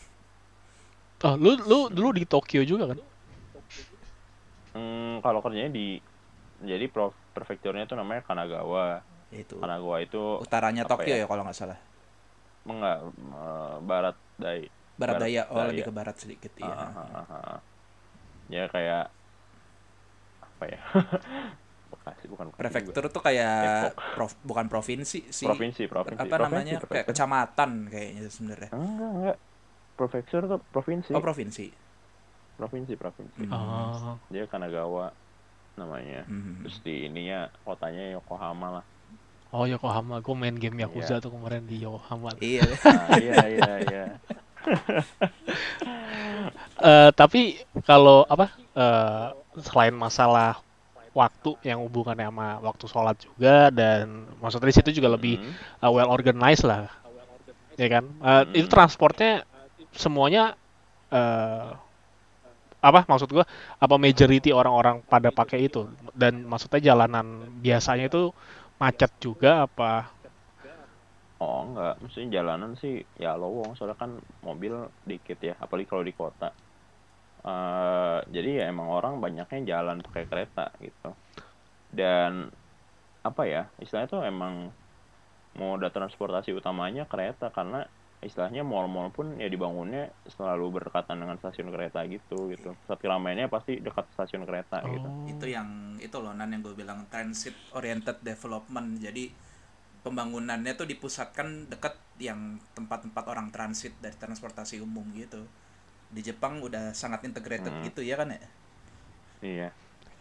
[1.25, 2.99] Oh, lu lu dulu di Tokyo juga kan?
[4.75, 5.97] Hmm, kalau kerjanya di
[6.61, 9.01] jadi pro, prefekturnya itu namanya Kanagawa.
[9.31, 9.57] Itu.
[9.59, 11.23] Kanagawa itu Utaranya Tokyo ya?
[11.23, 11.79] ya kalau nggak salah.
[12.65, 14.65] enggak eh, barat dari
[14.95, 15.67] Barat Barat daya, oh daya.
[15.69, 16.65] lebih ke barat sedikit ya.
[16.65, 17.59] Ah, ah, ah, ah.
[18.47, 19.05] Ya kayak
[20.39, 20.79] apa ya?
[21.95, 23.13] Bekasi bukan Bekasi Prefektur juga.
[23.13, 23.93] tuh kayak Depok.
[24.13, 25.45] prof- bukan provinsi sih.
[25.45, 26.19] provinsi, provinsi.
[26.19, 26.71] Apa Provinsi, namanya?
[26.73, 27.09] Kayak prefektur.
[27.09, 28.69] kecamatan kayaknya sebenarnya.
[28.71, 29.37] Enggak, enggak.
[29.95, 31.11] Prefektur tuh provinsi.
[31.11, 31.65] Oh, provinsi.
[32.55, 33.41] provinsi, provinsi.
[33.41, 33.51] Hmm.
[33.51, 34.15] Oh.
[34.27, 35.11] Dia Kanagawa
[35.75, 36.23] namanya.
[36.23, 36.61] Hmm.
[36.61, 38.85] Terus di ininya kotanya Yokohama lah.
[39.49, 40.19] Oh, Yokohama.
[40.19, 41.19] Gue main game Yakuza Iya.
[41.19, 42.31] tuh kemarin di Yokohama.
[42.41, 42.63] Iya.
[42.63, 44.05] Nah, iya, iya, iya.
[46.75, 49.27] Eh, tapi kalau apa eh,
[49.61, 50.59] selain masalah
[51.15, 55.53] waktu yang hubungannya sama waktu sholat juga dan maksudnya di situ juga lebih Hmm.
[55.83, 56.91] uh, well organized lah,
[57.79, 58.03] ya kan?
[58.21, 58.57] Eh, Hmm.
[58.59, 59.43] Itu transportnya
[59.95, 60.55] semuanya
[61.13, 61.69] eh
[62.85, 63.45] apa maksud gua
[63.81, 67.25] apa majority orang-orang pada pakai itu dan maksudnya jalanan
[67.65, 68.29] biasanya itu
[68.77, 70.13] macet juga apa?
[71.43, 74.11] Oh enggak, maksudnya jalanan sih ya lowong soalnya kan
[74.47, 74.73] mobil
[75.03, 76.47] dikit ya, apalagi kalau di kota.
[77.45, 81.13] Eh jadi ya emang orang banyaknya jalan pakai kereta gitu.
[81.93, 82.49] Dan
[83.21, 84.73] apa ya, istilahnya tuh emang
[85.55, 87.85] moda transportasi utamanya kereta karena
[88.25, 92.73] istilahnya mall-mall pun ya dibangunnya selalu berdekatan dengan stasiun kereta gitu gitu.
[92.85, 95.05] Pusat keramaiannya pasti dekat stasiun kereta gitu.
[95.05, 95.29] Oh.
[95.29, 99.29] itu yang itu loh nan yang gue bilang transit oriented development jadi
[100.05, 105.45] pembangunannya tuh dipusatkan dekat yang tempat-tempat orang transit dari transportasi umum gitu
[106.11, 107.85] di Jepang udah sangat integrated Hmm.
[107.87, 108.41] gitu ya kan ya
[109.43, 109.69] Iya.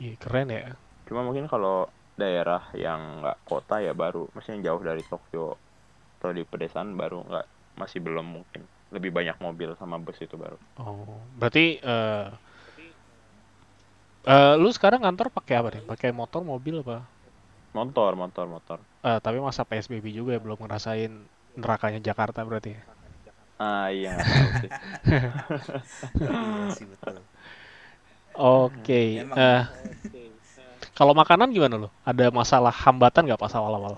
[0.02, 0.74] Iya, keren ya.
[1.08, 5.56] Cuma mungkin kalau daerah yang nggak kota ya baru, maksudnya yang jauh dari Tokyo
[6.20, 7.46] atau di pedesaan baru nggak
[7.80, 8.62] masih belum mungkin.
[8.92, 10.58] Lebih banyak mobil sama bus itu baru.
[10.78, 12.26] Oh, berarti eh
[14.24, 15.82] eh, lu sekarang kantor pakai apa nih?
[15.88, 17.04] Pakai motor, mobil apa?
[17.74, 18.78] Motor, motor, motor.
[19.02, 21.10] Eh, tapi masa PSBB juga ya belum ngerasain
[21.58, 22.82] nerakanya Jakarta berarti ya.
[23.58, 24.10] Ah iya
[26.30, 27.16] iya sih betul
[28.34, 29.22] Oke.
[29.22, 29.62] Eh,
[30.98, 31.88] kalau makanan gimana lo?
[32.02, 33.94] Ada masalah hambatan nggak pas awal-awal?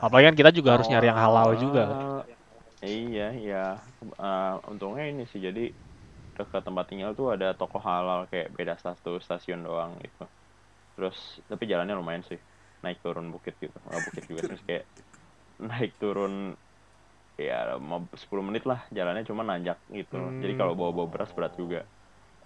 [0.00, 1.82] Apalagi kan kita juga harus nyari yang halal juga.
[1.86, 1.98] kan.
[2.80, 3.62] Iya, iya.
[4.02, 5.70] Eh, untungnya ini sih jadi
[6.38, 10.24] dekat tempat tinggal tuh ada toko halal kayak beda satu stasiun doang gitu.
[10.96, 11.16] Terus
[11.50, 12.40] tapi jalannya lumayan sih.
[12.84, 13.76] Naik turun bukit gitu.
[13.86, 14.84] Nggak bukit juga terus kayak
[15.70, 16.56] naik turun
[17.48, 17.54] ya
[17.88, 20.14] mau 10 menit lah jalannya cuma nanjak gitu.
[20.42, 20.78] Jadi kalau Hmm.
[20.78, 21.78] bawa-bawa beras berat juga.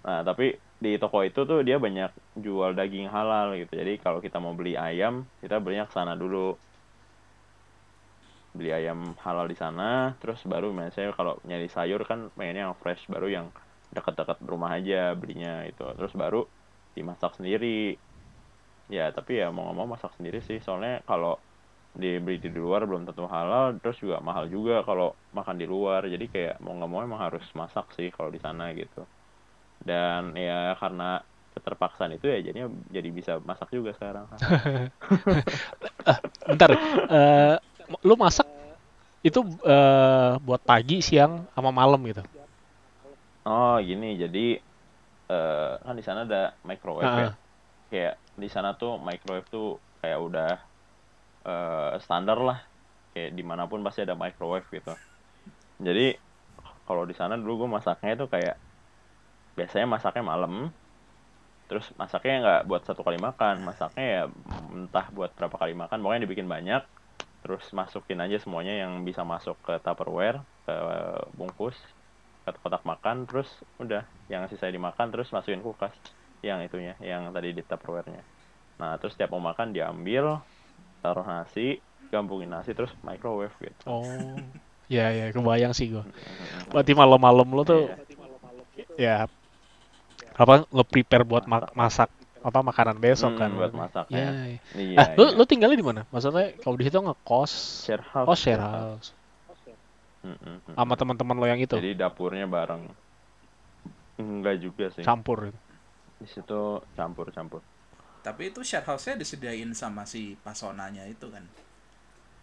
[0.05, 0.43] Nah, tapi
[0.83, 2.09] di toko itu tuh dia banyak
[2.45, 3.71] jual daging halal gitu.
[3.81, 6.37] Jadi kalau kita mau beli ayam, kita belinya ke sana dulu.
[8.57, 9.83] Beli ayam halal di sana,
[10.19, 13.47] terus baru misalnya kalau nyari sayur kan pengennya yang fresh, baru yang
[13.95, 15.81] dekat-dekat rumah aja belinya itu.
[15.97, 16.37] Terus baru
[16.97, 17.67] dimasak sendiri.
[18.95, 20.57] Ya, tapi ya mau mau masak sendiri sih.
[20.65, 21.29] Soalnya kalau
[22.01, 26.01] dibeli di luar belum tentu halal, terus juga mahal juga kalau makan di luar.
[26.13, 28.99] Jadi kayak mau nggak mau emang harus masak sih kalau di sana gitu
[29.89, 31.19] dan ya karena
[31.55, 34.25] keterpaksaan itu ya jadinya jadi bisa masak juga sekarang
[36.49, 36.69] Bentar,
[37.09, 37.55] eh,
[38.05, 38.47] lu masak
[39.25, 42.21] itu eh, buat pagi, siang, sama malam gitu.
[43.45, 44.45] oh gini jadi
[45.29, 47.33] eh, kan di sana ada microwave ya Ah.
[47.91, 50.51] kayak di sana tuh microwave tuh kayak udah
[51.45, 52.59] eh, standar lah.
[53.15, 54.91] Kayak di mana pun pasti ada microwave gitu.
[55.79, 56.15] Jadi
[56.85, 58.55] kalau di sana dulu gue masaknya itu kayak
[59.55, 60.53] biasanya masaknya malam.
[61.65, 63.63] Terus masaknya nggak buat satu kali makan.
[63.65, 64.23] Masaknya ya
[64.75, 66.83] entah buat berapa kali makan pokoknya dibikin banyak.
[67.41, 70.75] Terus masukin aja semuanya yang bisa masuk ke tupperware ke
[71.33, 71.77] bungkus
[72.45, 73.25] ke kotak makan.
[73.25, 73.49] Terus
[73.81, 75.95] udah yang sisa dimakan terus masukin kulkas.
[76.45, 78.21] Yang itunya yang tadi di tupperware-nya.
[78.77, 80.45] Nah terus setiap mau makan diambil
[81.05, 81.65] taruh nasi
[82.13, 84.41] gabungin nasi terus microwave gitu Oh,
[84.89, 86.03] ya ya kebayang sih gua.
[86.73, 87.81] Berarti malam-malam lu tuh
[88.97, 89.27] ya
[90.35, 92.09] apa nge-prepare buat ma- masak
[92.47, 93.51] apa makanan besok Hmm, kan.
[93.57, 94.33] buat masaknya Ya, ya.
[94.85, 95.35] iya, Ah, lu iya.
[95.37, 96.01] lu tinggalnya di mana?
[96.13, 97.51] Maksudnya kalau di situ ngekos,
[97.83, 99.13] share house oh share house,
[100.23, 100.77] Mm, mm, mm.
[100.77, 102.83] sama teman-teman lo yang itu jadi dapurnya bareng
[104.21, 105.53] enggak juga sih campur.
[106.19, 106.59] di situ
[106.97, 107.61] campur campur
[108.25, 111.45] tapi itu share house-nya disediain sama si pasonanya itu kan?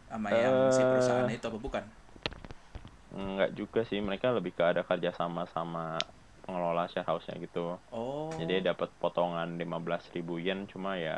[0.07, 0.87] Sama yang si Eh.
[0.87, 1.85] perusahaan itu apa bukan?
[3.13, 5.99] Enggak juga sih mereka lebih ke ada kerja sama sama
[6.43, 7.77] pengelola share house-nya gitu.
[7.91, 8.31] Oh.
[8.35, 11.15] jadi dapat potongan 15.000 yen cuma ya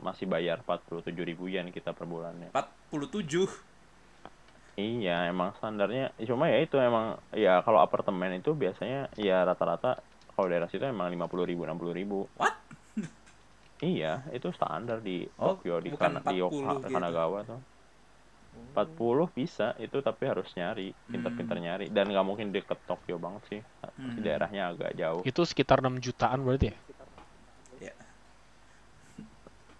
[0.00, 1.12] masih bayar 47.000
[1.52, 2.50] yen kita per bulannya.
[2.50, 3.46] 47
[4.76, 10.00] iya emang standarnya cuma ya itu emang ya kalau apartemen itu biasanya ya rata-rata
[10.34, 12.56] kalau daerah situ emang 50.000 60.000 what
[13.78, 16.88] iya itu standar di Oh, Tokyo di bukan Kana- di 40 Yoka- gitu.
[16.90, 17.60] Kanagawa tuh
[18.72, 21.64] 40 bisa itu tapi harus nyari pinter-pinter Hmm.
[21.66, 24.16] nyari dan nggak mungkin deket Tokyo banget sih Pasti Hmm.
[24.18, 26.76] daerahnya agak jauh Itu sekitar 6 jutaan berarti ya?
[27.82, 27.94] ya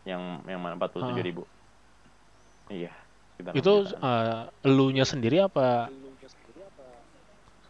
[0.07, 1.43] yang yang mana 47 ribu
[2.69, 2.93] iya
[3.55, 4.05] Itu 6 jutaan.
[4.05, 5.89] eh, elunya sendiri apa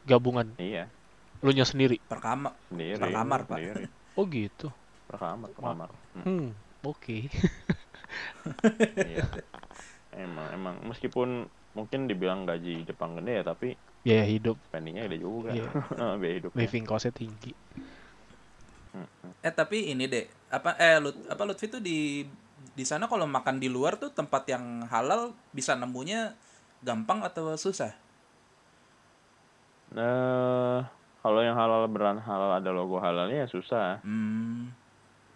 [0.05, 0.55] gabungan?
[0.57, 0.91] iya
[1.37, 2.01] Elunya sendiri.
[2.01, 3.57] per kamar sendiri Per kamar, Pak.
[3.57, 3.85] sendiri
[4.17, 4.73] Oh gitu.
[5.07, 6.47] Per kamar per kamar Hmm, Hmm,
[6.83, 7.17] oke.
[9.07, 9.25] iya.
[10.17, 10.75] Emang emang.
[10.89, 11.45] Meskipun
[11.77, 15.51] mungkin dibilang gaji Jepang gede ya tapi Biaya hidup, spendingnya gede juga.
[15.53, 15.67] Iya.
[16.21, 16.61] biaya hidupnya.
[16.67, 17.53] Living cost-nya tinggi.
[19.45, 22.25] eh tapi ini deh apa eh Lut, apa Lutfi tuh di
[22.73, 26.33] di sana kalau makan di luar tuh tempat yang halal bisa nemunya
[26.81, 27.93] gampang atau susah?
[29.93, 30.89] Nah,
[31.21, 34.01] kalau yang halal beran halal ada logo halalnya ya susah.
[34.03, 34.86] hmm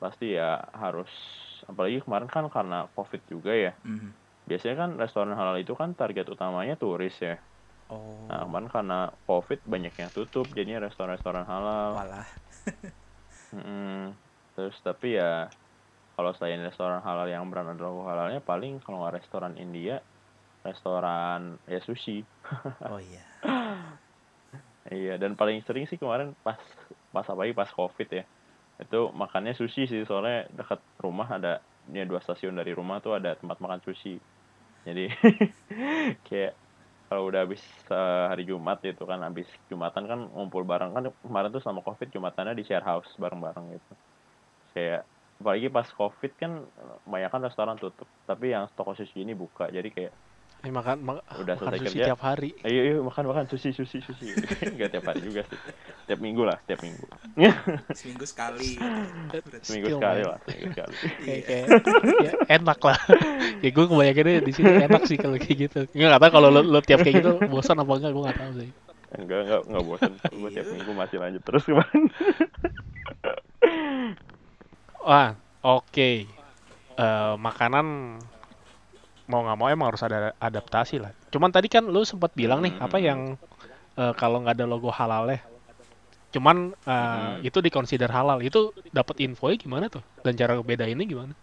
[0.03, 0.45] Pasti ya
[0.83, 1.11] harus
[1.71, 3.71] apalagi kemarin kan karena Covid juga ya.
[3.85, 4.15] mhm.
[4.49, 7.33] Biasanya kan restoran halal itu kan target utamanya turis ya.
[7.89, 8.95] oh Nah, kemarin karena
[9.29, 11.93] Covid banyak yang tutup jadinya restoran-restoran halal.
[11.95, 12.27] malah
[13.55, 14.15] Mm-mm.
[14.55, 15.25] Terus tapi ya
[16.15, 19.93] kalau selain restoran halal yang brand ada logo halalnya paling kalau nggak restoran India,
[20.69, 21.41] restoran
[21.73, 22.13] ya sushi.
[22.89, 23.25] oh iya
[24.95, 26.61] Iya, dan paling sering sih kemarin pas
[27.15, 28.23] pas apalagi pas Covid ya.
[28.83, 31.49] Itu makannya sushi sih, soalnya dekat rumah ada
[31.97, 34.11] ya dua stasiun dari rumah tuh ada tempat makan sushi.
[34.87, 35.03] Jadi
[36.27, 36.53] kayak
[37.09, 37.63] kalau udah habis
[37.93, 42.09] eh, hari Jumat itu kan habis Jumatan kan ngumpul bareng kan kemarin tuh sama Covid
[42.15, 43.93] Jumatannya di share house bareng-bareng gitu.
[44.75, 45.01] Kayak
[45.41, 46.53] apalagi pas Covid kan
[47.13, 49.65] banyak kan restoran tutup, tapi yang toko sushi ini buka.
[49.77, 50.13] Jadi kayak
[50.61, 52.07] Ya, makan, ma- Udah makan selesai sushi kerja.
[52.13, 52.53] tiap hari.
[52.61, 54.29] ayo ayo makan makan sushi sushi sushi.
[54.77, 55.57] Nggak tiap hari juga sih.
[56.05, 57.01] Tiap minggu lah tiap minggu.
[57.97, 58.77] Seminggu sekali.
[59.65, 60.29] Seminggu Still, sekali man.
[60.29, 60.95] lah seminggu sekali.
[61.25, 61.67] Kayak kayak
[62.21, 62.99] ya, enak lah.
[63.59, 65.81] Ya gue kebanyakannya di sini enak sih kalau kayak gitu.
[65.97, 68.53] Nggak nggak tahu kalau lo, lo tiap kayak gitu bosan apa enggak gue nggak tahu
[68.61, 68.71] sih.
[69.17, 70.13] Enggak enggak enggak bosan.
[70.29, 70.73] Gue tiap Iya.
[70.77, 72.03] minggu masih lanjut terus kemarin.
[75.01, 75.29] Wah
[75.63, 76.11] oke.
[76.93, 77.87] Eh, makanan
[79.31, 82.75] mau nggak mau emang harus ada adaptasi lah cuman tadi kan lo sempat bilang nih
[82.87, 83.07] apa Hmm.
[83.09, 83.21] yang
[84.01, 85.41] eh, kalau nggak ada logo halal ya
[86.35, 87.47] cuman eh, Hmm.
[87.49, 88.61] itu dikonsider halal itu
[88.99, 91.35] dapat infonya gimana tuh dan cara bedainnya gimana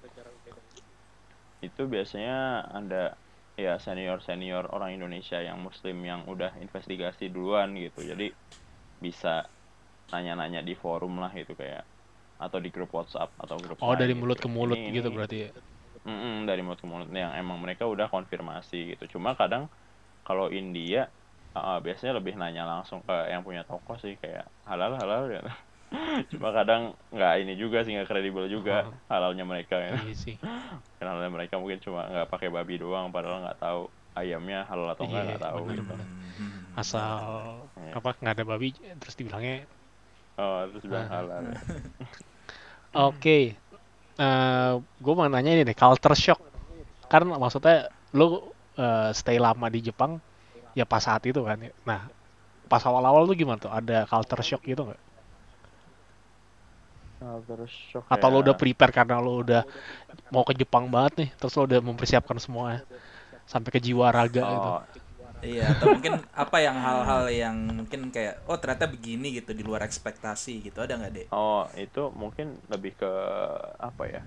[1.67, 2.37] itu biasanya
[2.79, 3.01] ada
[3.65, 8.27] ya senior senior orang Indonesia yang Muslim yang udah investigasi duluan gitu jadi
[9.05, 9.33] bisa
[10.13, 11.83] nanya-nanya di forum lah gitu kayak
[12.45, 14.21] atau di grup WhatsApp atau grup oh lain dari gitu.
[14.21, 15.49] mulut ke mulut Ini- gitu ini berarti ya
[16.07, 19.19] Mm-mm, dari mulut ke mulut yang emang mereka udah konfirmasi gitu.
[19.19, 19.67] Cuma kadang
[20.23, 21.11] kalau India
[21.55, 25.41] uh, biasanya lebih nanya langsung ke yang punya toko sih kayak halal halal ya.
[26.31, 28.95] Cuma kadang nggak ini juga sih nggak kredibel juga Oh.
[29.11, 29.95] halalnya mereka ya.
[30.03, 30.35] iya sih
[30.99, 33.81] Karena halalnya mereka mungkin cuma nggak pakai babi doang padahal nggak tahu
[34.17, 35.83] ayamnya halal atau nggak Iya, nggak tahu gitu.
[35.83, 36.79] Hmm.
[36.79, 37.11] asal
[37.79, 37.91] Iya.
[37.99, 38.69] apa nggak ada babi
[39.01, 39.65] terus dibilangnya
[40.37, 41.13] Oh terus bilang Ah.
[41.21, 41.41] halal.
[41.51, 41.55] ya.
[44.17, 46.41] Oke gue mau nanya ini deh culture shock
[47.07, 50.17] kan maksudnya lu eh, stay lama di Jepang
[50.73, 51.71] ya pas saat itu kan ya.
[51.85, 52.09] nah
[52.67, 55.01] pas awal-awal tuh gimana tuh ada culture shock gitu nggak
[57.65, 58.43] shock atau lo ya.
[58.49, 59.61] udah prepare karena lo udah
[60.29, 62.81] mau ke Jepang banget nih terus lo udah mempersiapkan semua
[63.47, 64.81] sampai ke jiwa raga gitu Oh,
[65.45, 69.85] Iya, atau mungkin apa yang hal-hal yang mungkin kayak oh ternyata begini gitu di luar
[69.85, 71.27] ekspektasi gitu ada nggak deh?
[71.31, 73.05] oh itu mungkin lebih ke
[73.87, 74.21] apa ya?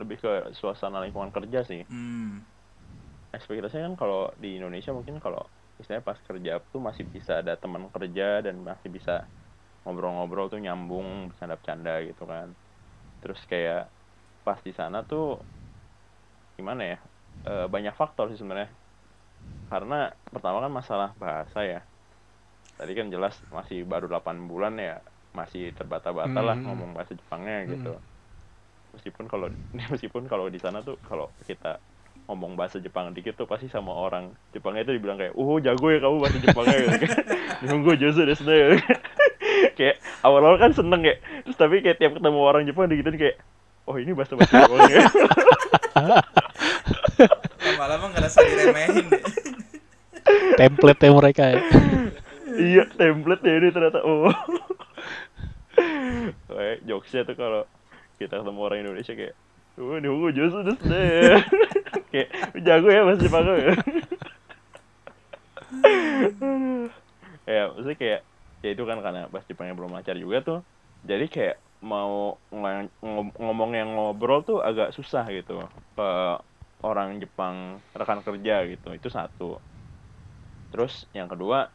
[0.00, 1.82] Lebih ke suasana lingkungan kerja sih.
[1.88, 2.46] Hmm.
[3.36, 5.40] ekspektasinya kan kalau di Indonesia mungkin kalau
[5.80, 9.12] istilahnya pas kerja tuh masih bisa ada teman kerja dan masih bisa
[9.84, 12.48] ngobrol-ngobrol tuh nyambung bercanda-bercanda gitu kan
[13.20, 13.80] terus kayak
[14.46, 15.22] pas di sana tuh
[16.58, 16.98] gimana ya
[17.42, 18.70] Eh, banyak faktor sih sebenarnya
[19.68, 21.80] karena pertama kan masalah bahasa ya
[22.76, 25.00] tadi kan jelas masih baru 8 bulan ya
[25.32, 26.68] masih terbata-bata lah Hmm.
[26.68, 28.04] ngomong bahasa Jepangnya gitu Hmm.
[28.92, 29.48] meskipun kalau
[29.92, 31.80] meskipun kalau di sana tuh kalau kita
[32.28, 35.98] ngomong bahasa Jepang dikit tuh pasti sama orang Jepangnya itu dibilang kayak uh jago ya
[35.98, 37.16] kamu bahasa Jepangnya gitu
[37.66, 38.76] nunggu josu desu ne."
[39.72, 43.36] kayak awal-awal kan seneng ya terus tapi kayak tiap ketemu orang Jepang digituin kayak
[43.88, 45.00] oh ini bahasa bahasa Jepang ya
[47.82, 49.22] Lama-lama ngerasa diremehin deh.
[50.54, 51.58] template mereka ya.
[52.54, 54.30] Iya template ya ini ternyata oh.
[56.46, 57.66] Kayak jokesnya tuh kalau
[58.22, 59.34] kita ketemu orang Indonesia kayak
[59.82, 61.42] oh nunggu josu desu ne."
[62.14, 62.28] kayak
[62.62, 63.74] jago ya bahasa Jepang ya.
[67.42, 68.20] Ya maksudnya kayak
[68.62, 70.58] ya itu kan karena bahasa Jepangnya belum lancar juga tuh.
[71.02, 75.66] Jadi kayak mau ng- ngom- ngomong yang ngobrol tuh agak susah gitu.
[75.98, 76.38] Ke
[76.88, 77.56] orang Jepang
[77.98, 79.58] rekan kerja gitu itu satu
[80.72, 81.68] terus yang kedua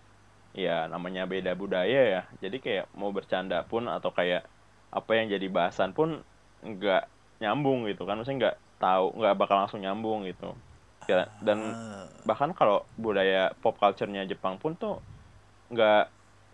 [0.58, 4.42] ya namanya beda budaya ya jadi kayak mau bercanda pun atau kayak
[4.90, 6.10] apa yang jadi bahasan pun
[6.66, 7.02] nggak
[7.42, 10.46] nyambung gitu kan maksudnya nggak tahu nggak bakal langsung nyambung gitu
[11.10, 12.10] ya, dan Ah.
[12.26, 14.94] bahkan kalau budaya pop culture-nya Jepang pun tuh
[15.74, 16.10] nggak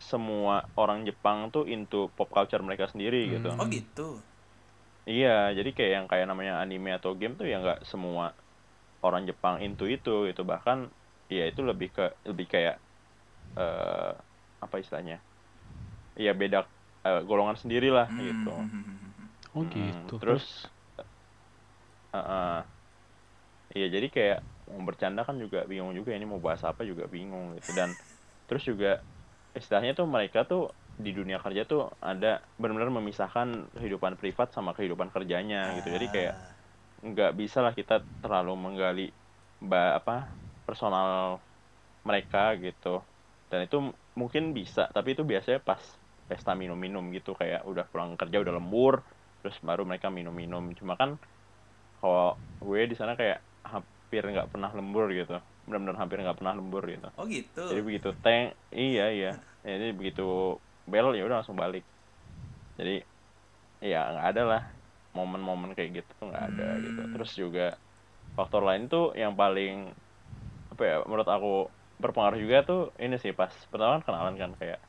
[0.09, 3.47] semua orang Jepang tuh into pop culture mereka sendiri gitu.
[3.55, 3.61] Hmm.
[3.61, 4.07] Oh gitu.
[5.03, 8.31] Iya, jadi kayak yang kayak namanya anime atau game tuh ya nggak semua
[9.05, 10.41] orang Jepang into itu gitu.
[10.51, 10.77] Bahkan
[11.37, 12.75] ya itu lebih ke lebih kayak
[13.59, 14.11] eh
[14.65, 15.15] apa istilahnya?
[16.25, 16.57] Ya beda
[17.07, 18.19] eh, golongan sendiri lah Hmm.
[18.27, 18.49] gitu.
[19.55, 20.45] oh Hmm, gitu Terus
[22.13, 22.63] eh, eh,
[23.75, 24.37] Iya jadi kayak
[24.69, 27.89] mau bercanda kan juga bingung juga ini mau bahas apa juga bingung gitu dan
[28.47, 28.87] terus juga
[29.59, 30.61] istilahnya tuh mereka tuh
[31.05, 32.27] di dunia kerja tuh ada
[32.61, 36.52] benar-benar memisahkan kehidupan privat sama kehidupan kerjanya gitu jadi kayak Ah.
[37.03, 39.07] Nggak bisa lah kita terlalu menggali
[39.59, 40.31] ba apa
[40.63, 41.39] personal
[42.07, 43.03] mereka gitu.
[43.51, 45.79] Dan itu mungkin bisa tapi itu biasanya pas
[46.31, 49.03] pesta minum-minum gitu kayak udah pulang kerja udah lembur
[49.43, 50.71] terus baru mereka minum-minum.
[50.79, 51.19] Cuma kan
[51.99, 55.35] kalau gue di sana kayak hampir nggak pernah lembur gitu.
[55.67, 57.07] Benar-benar hampir nggak pernah lembur gitu.
[57.19, 57.63] Oh gitu.
[57.67, 59.31] jadi begitu tank iya iya.
[59.63, 60.55] Jadi begitu
[60.87, 61.83] bel ya udah langsung balik.
[62.79, 63.03] Jadi
[63.83, 64.63] ya nggak ada lah
[65.17, 67.13] momen-momen kayak gitu tuh nggak ada gitu Hmm.
[67.13, 67.61] terus juga
[68.37, 69.71] faktor lain tuh yang paling
[70.71, 71.47] apa ya menurut aku
[72.01, 74.79] berpengaruh juga tuh ini sih pas pertama kan kenalan kan kayak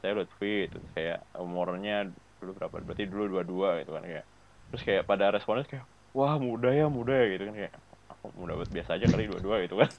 [0.00, 1.92] saya Lutfi terus kayak umurnya
[2.40, 4.24] dulu berapa berarti dulu dua dua gitu kan kayak
[4.68, 5.84] terus kayak pada responnya kayak
[6.16, 7.72] wah muda ya muda ya gitu kan kayak
[8.20, 9.90] kok muda banget biasa aja kali dua-dua gitu kan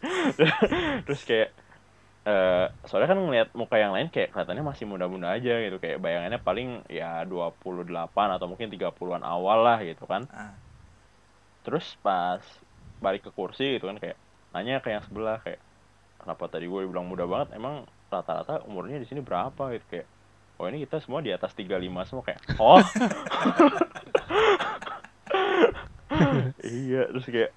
[1.05, 1.47] terus kayak
[2.25, 5.77] eh soalnya kan ngeliat muka yang lain kayak kelihatannya masih muda-muda aja gitu.
[5.77, 10.25] Kayak bayangannya paling ya 28 atau mungkin 30-an awal lah gitu kan.
[10.33, 10.57] Ah,
[11.61, 12.41] terus pas
[12.97, 14.17] balik ke kursi gitu kan kayak
[14.57, 15.61] nanya ke yang sebelah kayak
[16.17, 17.53] kenapa tadi gue bilang muda banget?
[17.53, 19.69] Emang rata-rata umurnya di sini berapa?
[19.77, 20.07] Gitu kayak
[20.57, 22.81] oh ini kita semua di atas 35 semua kayak oh?
[26.65, 27.51] Iya terus kayak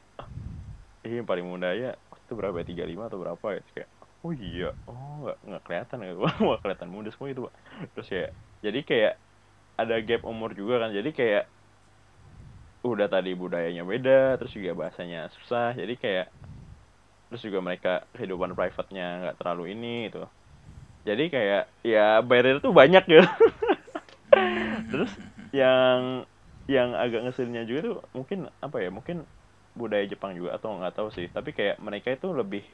[1.07, 2.67] iya yang paling muda ya itu berapa ya?
[2.69, 3.47] 35 atau berapa?
[3.57, 3.89] Gitu kayak
[4.25, 6.13] oh iya oh nggak nggak kelihatan ya
[6.49, 7.55] wah kelihatan muda semua itu pak.
[7.95, 8.31] Terus kayak
[8.65, 9.15] jadi kayak
[9.79, 11.45] ada gap umur juga kan jadi kayak
[12.87, 16.27] udah tadi budayanya beda terus juga bahasanya susah jadi kayak
[17.29, 20.25] terus juga mereka kehidupan private-nya nggak terlalu ini gitu.
[21.05, 23.25] Jadi kayak ya barrier tuh banyak ya
[24.93, 25.13] terus
[25.53, 26.25] yang
[26.69, 29.25] yang agak ngeselinnya juga tuh mungkin apa ya mungkin
[29.73, 32.65] budaya Jepang juga atau nggak tahu sih tapi kayak mereka itu lebih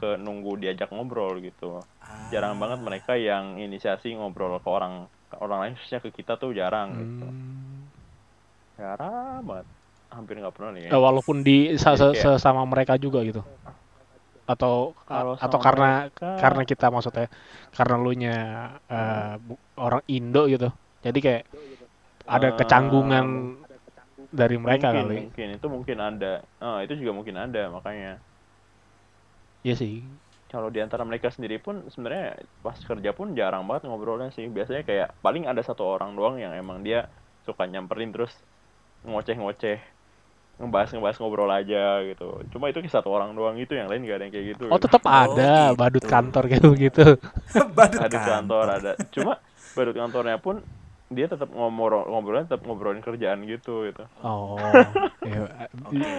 [0.00, 1.84] ke nunggu diajak ngobrol gitu.
[2.00, 2.26] Ah.
[2.28, 4.94] jarang banget mereka yang inisiasi ngobrol ke orang
[5.28, 7.22] ke orang lain khususnya ke kita tuh jarang gitu.
[7.22, 7.84] Hmm.
[8.74, 9.66] jarang banget.
[10.08, 10.88] Hampir nggak pernah nih.
[10.88, 13.44] Eh, walaupun di sa- se- sesama mereka juga gitu.
[14.44, 17.30] Atau Kalau atau karena mereka- karena kita maksudnya
[17.70, 18.36] karena lu nya
[18.88, 20.66] eh, bu- orang Indo gitu.
[21.00, 21.44] Jadi kayak
[22.26, 23.26] ada Eh, kecanggungan
[24.28, 25.16] dari mereka mungkin, kali.
[25.24, 25.48] mungkin.
[25.54, 26.32] Itu mungkin ada.
[26.58, 28.18] Oh, itu juga mungkin ada makanya
[29.60, 30.00] Iya sih.
[30.50, 34.50] Kalau di antara mereka sendiri pun sebenarnya pas kerja pun jarang banget ngobrolnya sih.
[34.50, 37.06] Biasanya kayak paling ada satu orang doang yang emang dia
[37.46, 38.34] suka nyamperin terus
[39.06, 39.78] ngoceh-ngoceh
[40.60, 42.44] ngebahas ngebahas ngobrol aja gitu.
[42.52, 44.64] Cuma itu satu orang doang itu yang lain gak ada yang kayak gitu.
[44.68, 44.84] Oh gitu.
[44.90, 45.78] tetap Oh, ada gitu.
[45.80, 47.06] badut kantor kayak gitu
[47.72, 48.92] badut kan kantor ada.
[49.14, 49.32] Cuma
[49.72, 50.60] baru kantornya pun
[51.16, 54.02] dia tetap ngobrol ngobrolnya tetap ngobrolin kerjaan gitu gitu.
[54.22, 54.96] Oh
[55.26, 55.66] iya.
[55.84, 56.12] oke.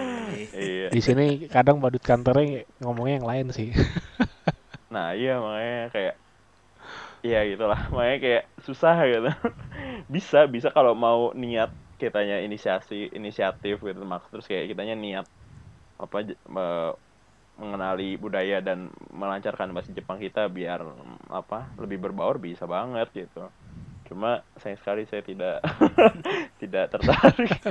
[0.53, 0.89] Iya.
[0.91, 3.69] di sini kadang badut kantornya ngomongnya yang lain sih.
[4.93, 6.13] Nah iya makanya kayak
[7.25, 7.79] Iya gitulah.
[7.93, 9.27] Makanya kayak susah gitu.
[10.15, 11.69] Bisa bisa kalau mau niat
[12.01, 15.25] kitanya inisiasi inisiatif gitu maksud terus kayak kitanya niat
[16.03, 16.17] apa
[16.55, 16.95] me-
[17.61, 18.79] mengenali budaya dan
[19.21, 23.39] melancarkan bahasa Jepang kita biar mm, apa lebih berbaur bisa banget gitu
[24.11, 25.63] cuma sayang sekali saya tidak
[26.61, 27.55] tidak tertarik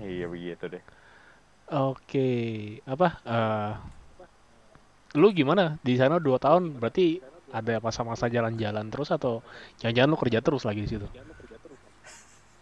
[0.00, 0.80] iya begitu deh
[1.72, 2.28] Oke,
[2.84, 3.08] apa?
[3.24, 3.72] eh
[5.16, 6.76] lu gimana di sana dua tahun?
[6.76, 7.16] Berarti
[7.48, 9.40] ada masa-masa jalan-jalan terus atau
[9.80, 11.08] jangan-jangan lu kerja terus lagi di situ?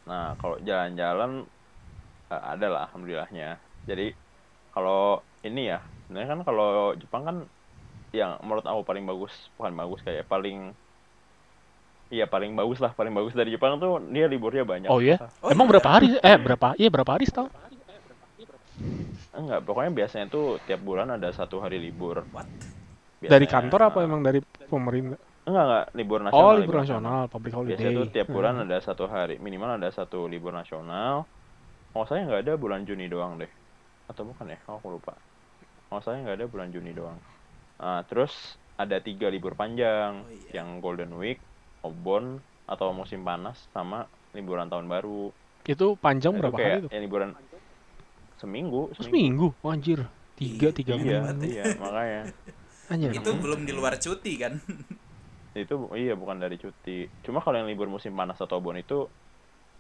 [0.07, 1.43] Nah, kalau jalan-jalan
[2.31, 3.59] eh, ada lah alhamdulillahnya.
[3.87, 4.15] Jadi
[4.75, 7.37] kalau ini ya, sebenarnya kan kalau Jepang kan
[8.11, 10.75] yang menurut aku paling bagus, bukan bagus kayak paling
[12.11, 14.91] Iya paling bagus lah, paling bagus dari Jepang tuh dia liburnya banyak.
[14.91, 15.15] Oh iya?
[15.47, 15.79] Oh Emang iya?
[15.79, 16.07] berapa hari?
[16.19, 16.75] Eh berapa?
[16.75, 17.55] Iya berapa hari setahun?
[19.31, 22.27] Enggak, pokoknya biasanya tuh tiap bulan ada satu hari libur.
[22.35, 22.51] what
[23.23, 25.23] Dari Biasanya, kantor apa nah, emang dari pemerintah?
[25.47, 26.47] Enggak, enggak, libur nasional.
[26.51, 27.79] Oh libur nasional, public holiday.
[27.79, 28.65] Biasanya tuh tiap bulan Hmm.
[28.67, 31.31] ada satu hari, minimal ada satu libur nasional.
[31.95, 33.51] Kalau saya nggak ada bulan Juni doang deh.
[34.11, 34.59] Atau bukan ya?
[34.67, 35.15] Oh, aku lupa.
[35.87, 37.19] Kalau saya nggak ada bulan Juni doang.
[37.81, 38.33] Nah, terus
[38.83, 40.53] ada tiga libur panjang, Oh, iya.
[40.57, 41.39] yang Golden Week,
[41.87, 42.25] Obon,
[42.69, 43.99] atau musim panas, sama
[44.37, 45.33] liburan tahun baru.
[45.73, 46.93] Itu panjang Itu berapa kayak hari tuh?
[46.93, 47.31] ya, liburan
[48.41, 49.47] seminggu, Oh, seminggu?
[49.63, 50.01] Oh, anjir.
[50.39, 51.47] Tiga, Iya, tiga Iya, minggu.
[51.51, 52.23] iya, makanya.
[52.93, 53.17] Anjir.
[53.19, 54.53] itu belum di luar cuti kan
[55.61, 56.91] itu iya bukan dari cuti
[57.25, 58.95] cuma kalau yang libur musim panas atau bon itu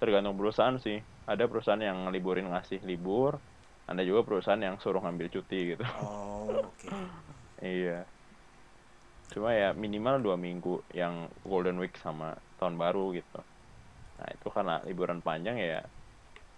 [0.00, 0.96] tergantung perusahaan sih
[1.32, 3.32] ada perusahaan yang liburin ngasih libur
[3.90, 6.88] ada juga perusahaan yang suruh ngambil cuti gitu oh oke
[7.64, 7.98] iya.
[9.30, 13.40] Cuma ya minimal dua minggu yang golden week sama tahun baru gitu.
[14.18, 15.80] Nah itu karena liburan panjang ya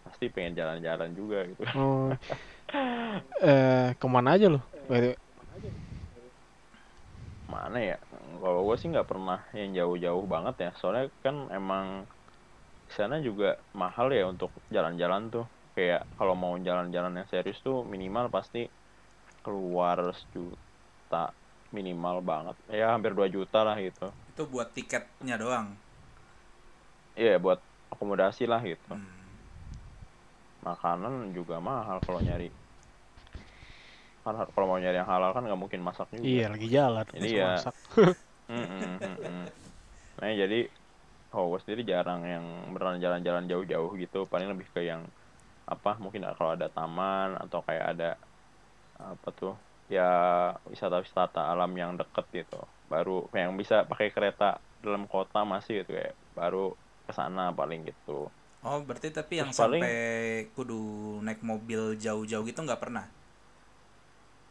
[0.03, 1.63] pasti pengen jalan-jalan juga gitu.
[1.77, 2.11] Oh.
[3.45, 4.65] Eh, ke mana aja lo?
[7.53, 8.01] mana ya?
[8.41, 10.71] Kalau gue sih nggak pernah yang jauh-jauh banget ya.
[10.81, 12.09] Soalnya kan emang
[12.89, 15.45] sana juga mahal ya untuk jalan-jalan tuh.
[15.77, 18.65] Kayak kalau mau jalan-jalan yang serius tuh minimal pasti
[19.45, 20.72] keluar sejuta
[21.77, 25.69] minimal banget ya hampir 2 juta lah gitu itu buat tiketnya doang
[27.19, 27.59] iya buat
[27.93, 29.43] akomodasi lah gitu Hmm.
[30.67, 32.49] makanan juga mahal kalau nyari
[34.25, 37.07] kan kalau mau nyari yang halal kan nggak mungkin masak juga Iya, lagi jalan.
[37.21, 37.45] Masa ya.
[37.47, 37.75] masak.
[38.51, 39.41] Mm, mm, mm, mm.
[40.21, 40.57] Nah, jadi
[41.35, 44.17] oh gue sendiri jarang yang beneran jalan-jalan jauh-jauh gitu.
[44.33, 45.03] Paling lebih ke yang
[45.73, 45.91] apa?
[46.05, 48.07] Mungkin kalau ada taman atau kayak ada
[49.11, 49.53] apa tuh?
[49.93, 50.11] Ya
[50.73, 52.61] wisata-wisata alam yang deket gitu.
[52.89, 56.73] Baru yang bisa pakai kereta dalam kota masih gitu kayak baru
[57.05, 58.33] ke sana paling gitu.
[58.63, 59.99] Oh, berarti tapi yang Terus paling- sampai
[60.57, 60.81] kudu
[61.21, 63.05] naik mobil jauh-jauh gitu nggak pernah?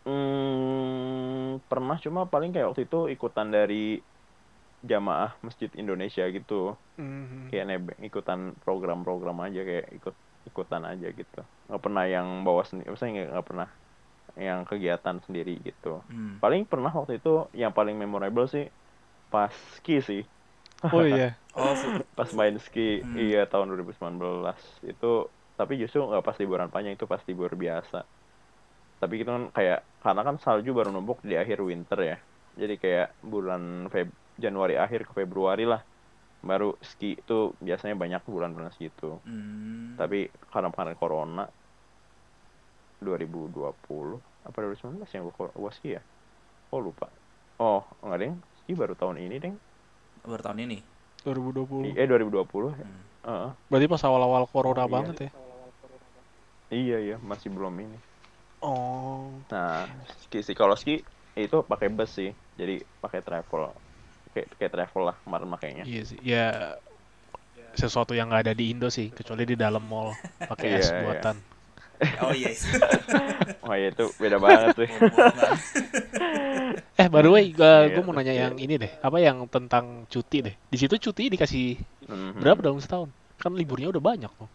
[0.02, 4.02] Hmm, pernah cuma paling kayak waktu itu ikutan dari
[4.82, 6.74] jamaah Masjid Indonesia gitu.
[6.98, 7.54] Mhm.
[7.54, 10.16] Kayak nebeng ikutan program-program aja kayak ikut
[10.50, 11.42] ikutan aja gitu.
[11.70, 13.68] Nggak pernah yang bawa sendiri, maksudnya nggak- nggak pernah
[14.40, 16.02] yang kegiatan sendiri gitu.
[16.08, 16.40] Hmm.
[16.40, 18.68] Paling pernah waktu itu yang paling memorable sih
[19.32, 20.24] pas ski sih.
[20.86, 21.36] Oh iya.
[21.52, 21.76] Oh,
[22.16, 23.20] Pas main ski Hmm.
[23.20, 24.00] iya tahun 2019
[24.88, 25.12] itu
[25.60, 28.08] tapi justru nggak pas liburan panjang itu pas libur biasa.
[29.02, 32.18] Tapi itu kan kayak karena kan salju baru numpuk di akhir winter ya.
[32.56, 34.10] Jadi kayak bulan Feb
[34.40, 35.84] Januari akhir ke Februari lah
[36.42, 39.22] baru ski itu biasanya banyak bulan-bulan segitu.
[39.22, 40.00] hmm.
[40.00, 41.46] Tapi karena kemarin corona
[43.02, 46.02] 2020 apa 2019 yang gua, gua ski ya?
[46.70, 47.10] Oh lupa.
[47.58, 48.34] Oh enggak deng,
[48.64, 49.56] ski baru tahun ini deng.
[50.22, 50.78] baru tahun ini.
[51.26, 51.98] 2020.
[51.98, 52.78] Eh 2020.
[52.78, 53.02] Hmm.
[53.26, 53.50] Heeh.
[53.70, 54.94] Berarti pas awal-awal corona Iya.
[54.94, 55.32] banget ya.
[56.72, 57.98] Iya iya masih belum ini.
[58.62, 59.34] Oh.
[59.50, 59.90] Nah,
[60.26, 61.02] ski sih kalau ski
[61.34, 62.30] itu pakai bus sih.
[62.58, 63.74] Jadi pakai travel.
[64.32, 65.84] Kayak kayak travel lah kemarin makainya.
[65.90, 66.20] Iya sih.
[66.22, 66.78] Ya
[67.74, 70.12] sesuatu yang nggak ada di Indo sih, kecuali di dalam mall
[70.44, 70.92] pakai es
[72.02, 72.18] Iya, iya.
[72.18, 72.26] buatan.
[72.26, 72.50] Oh iya.
[73.62, 74.90] Wah, ya itu beda banget sih.
[74.90, 75.54] Bohongan.
[76.98, 78.92] Eh, by the way, gua, Iya, gua mau nanya yang ini deh.
[79.00, 80.56] Apa yang tentang cuti deh?
[80.68, 81.78] Di situ cuti dikasih
[82.10, 82.42] Mhm.
[82.42, 83.10] berapa dalam setahun?
[83.38, 84.50] Kan liburnya udah banyak tuh.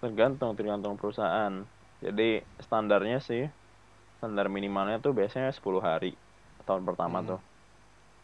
[0.00, 1.62] Tergantung tergantung perusahaan.
[2.00, 3.44] Jadi standarnya sih
[4.16, 6.16] standar minimalnya tuh biasanya 10 hari
[6.64, 7.36] tahun pertama Hmm.
[7.36, 7.40] tuh.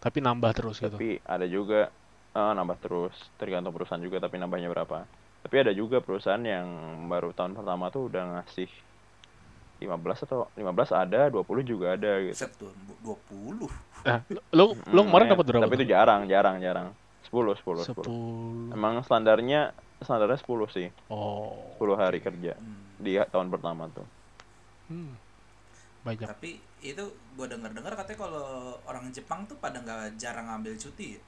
[0.01, 0.97] Tapi nambah terus gitu.
[0.97, 1.89] Tapi ada juga
[2.33, 5.09] eh, nambah terus, tergantung perusahaan juga tapi nambahnya berapa.
[5.47, 6.67] Tapi ada juga perusahaan yang
[7.07, 8.67] baru tahun pertama tuh udah ngasih
[9.79, 12.35] 15 atau 15 ada, 20 juga ada gitu.
[12.35, 13.71] Set tuh 20.
[14.03, 15.63] Nah, lu lu Hmm, kemarin makanya- dapat berapa?
[15.63, 16.89] Tapi itu jarang, jarang, jarang.
[17.23, 18.03] 10, 10, 10.
[18.03, 18.75] 10.
[18.75, 20.91] Emang standarnya standarnya 10 sih.
[21.07, 21.55] Oh.
[21.79, 22.99] 10 hari kerja Hmm.
[22.99, 24.03] di tahun pertama tuh.
[24.89, 25.15] Hmm.
[26.03, 26.27] Banyak.
[26.27, 28.47] Tapi itu gue denger-dengar katanya kalau
[28.83, 31.23] orang Jepang tuh pada nggak jarang ngambil cuti ya.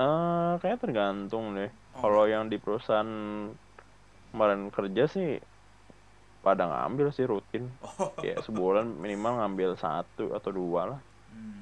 [0.00, 1.68] Eh, kayak tergantung deh.
[2.00, 3.04] Oh, Kalau yang di perusahaan
[4.32, 5.36] kemarin kerja sih
[6.40, 7.68] pada ngambil sih rutin.
[7.84, 8.08] Oh.
[8.16, 11.00] Kayak sebulan minimal ngambil satu atau dua lah.
[11.36, 11.60] Hmm.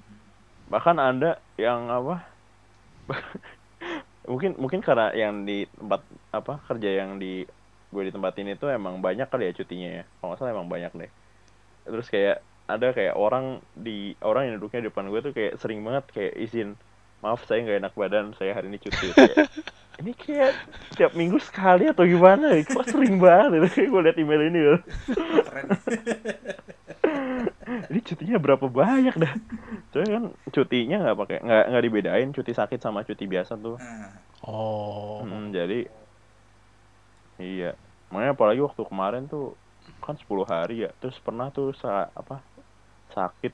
[0.70, 2.22] Bahkan ada yang apa?
[4.30, 7.42] mungkin mungkin karena yang di tempat apa kerja yang di
[7.88, 10.04] gue di tempat ini tuh emang banyak kali ya cutinya ya.
[10.06, 11.10] Kalau nggak salah emang banyak deh.
[11.90, 12.38] Terus kayak
[12.70, 16.38] ada kayak orang di orang yang duduknya di depan gue tuh kayak sering banget kayak
[16.38, 16.78] izin
[17.18, 18.26] maaf saya nggak enak badan.
[18.38, 19.10] Saya hari ini cuti.
[19.14, 19.50] Kayak,
[20.00, 20.52] ini kayak
[20.94, 22.62] tiap minggu sekali atau gimana ya?
[22.62, 24.76] Kok sering banget gue liat email ini ya
[25.42, 25.66] Keren.
[27.90, 29.34] ini cutinya berapa banyak dah?
[29.90, 32.28] Soalnya kan cutinya nggak pakai nggak nggak dibedain.
[32.30, 33.76] Cuti sakit sama cuti biasa tuh.
[33.78, 35.26] Nah, Oh.
[35.26, 35.90] Hmm, jadi
[37.42, 37.74] iya.
[38.14, 39.58] Makanya apalagi waktu kemarin tuh
[39.98, 40.90] kan 10 hari ya.
[41.02, 42.38] Terus pernah tuh sa apa
[43.12, 43.50] sakit.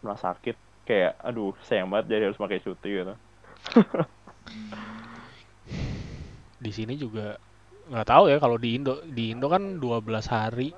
[0.00, 0.56] Pernah sakit
[0.90, 3.14] kayak aduh sayang banget jadi harus pakai cuti gitu
[6.60, 7.36] Di sini juga
[7.90, 10.68] nggak tahu ya kalau di Indo di Indo kan 12 hari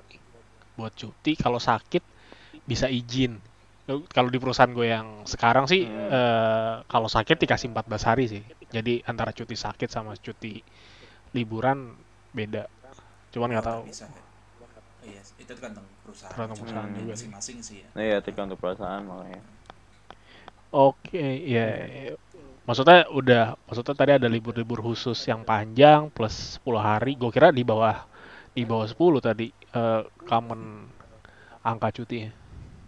[0.79, 2.01] buat cuti kalau sakit
[2.65, 3.37] bisa izin.
[4.15, 6.07] Kalau di perusahaan gue yang sekarang sih Hmm.
[6.07, 8.43] eh, kalau sakit dikasih 14 hari sih.
[8.71, 10.63] Jadi antara cuti sakit sama cuti
[11.35, 11.99] liburan
[12.31, 12.63] beda.
[13.35, 13.83] Cuman nggak tahu.
[15.03, 16.31] Iya, itu tergantung perusahaan.
[16.31, 17.13] Tergantung perusahaan juga.
[17.13, 17.89] Masing-masing sih ya.
[17.93, 19.43] nah ya tergantung perusahaan makanya
[20.73, 21.85] Oke, ya.
[21.85, 22.17] ya.
[22.65, 27.13] Maksudnya udah, maksudnya tadi ada libur-libur khusus yang panjang plus 10 hari.
[27.13, 28.07] Gue kira di bawah
[28.53, 30.89] di bawah 10 tadi eh, common
[31.65, 32.29] angka cutinya.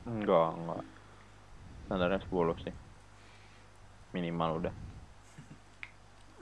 [0.06, 0.82] enggak enggak
[1.90, 2.76] standarnya 10 sih
[4.14, 4.76] minimal udah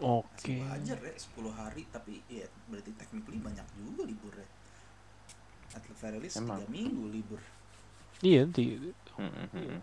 [0.03, 0.59] Oke.
[0.59, 4.49] Masih wajar ya 10 hari tapi ya berarti technically banyak juga liburnya.
[5.71, 6.59] At the very least Emang.
[6.59, 7.39] 3 minggu libur.
[8.19, 8.83] Iya, nanti.
[9.15, 9.79] Hmm, hmm,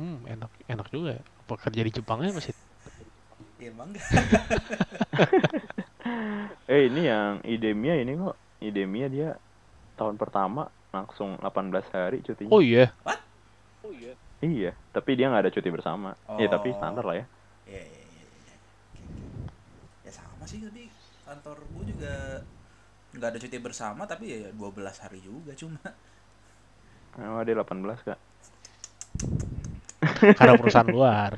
[0.00, 0.24] hmm.
[0.24, 1.22] Enak enak juga ya.
[1.44, 2.56] Apa kerja di Jepangnya masih
[3.60, 4.08] Ya emang enggak.
[6.72, 8.32] eh ini yang idemia ini kok
[8.64, 9.36] idemia dia
[10.00, 12.88] tahun pertama langsung 18 hari cutinya Oh iya.
[14.40, 16.76] iya tapi dia nggak ada cuti bersama ya tapi Oh.
[16.80, 17.26] standar lah ya
[17.68, 18.00] Ya, ya,
[20.08, 20.88] ya, sama sih tadi
[21.22, 22.14] kantor gua juga
[23.14, 25.78] nggak ada cuti bersama tapi ya 12 hari juga cuma.
[27.20, 28.18] oh, dia 18 kak
[30.36, 31.32] Karena perusahaan luar.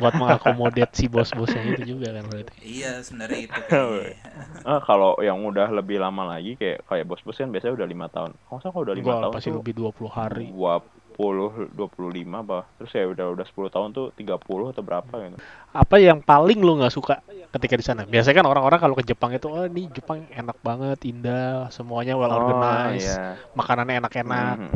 [0.00, 2.52] Buat mengakomodir si bos-bosnya itu juga kan berarti.
[2.62, 4.30] Iya sebenarnya itu Oh, kayaknya.
[4.64, 8.32] ah kalau yang udah lebih lama lagi kayak kayak bos-bos kan biasanya udah lima tahun
[8.48, 10.46] kalau salah kalau udah lima tahun pasti lebih 20 hari.
[10.48, 10.80] dua
[11.18, 15.36] 20 25 bah terus ya udah udah 10 tahun tuh 30 atau berapa gitu
[15.74, 17.18] Apa yang paling lu nggak suka
[17.50, 18.06] ketika di sana?
[18.06, 22.30] Biasanya kan orang-orang kalau ke Jepang itu, oh ini Jepang enak banget, indah, semuanya well
[22.30, 24.56] oh organized, iya makanannya enak-enak.
[24.62, 24.70] Mhm.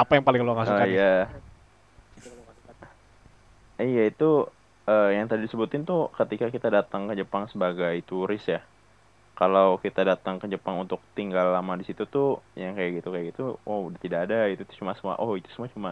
[0.00, 0.80] Apa yang paling lo nggak suka?
[0.80, 0.96] Oh nih?
[0.96, 1.14] iya.
[1.28, 1.49] Eh,
[3.80, 4.30] Iya itu
[4.90, 8.60] eh, yang tadi disebutin tuh ketika kita datang ke Jepang sebagai turis ya.
[9.40, 13.26] Kalau kita datang ke Jepang untuk tinggal lama di situ tuh yang kayak gitu kayak
[13.32, 15.90] gitu, oh tidak ada itu cuma semua, oh itu semua cuma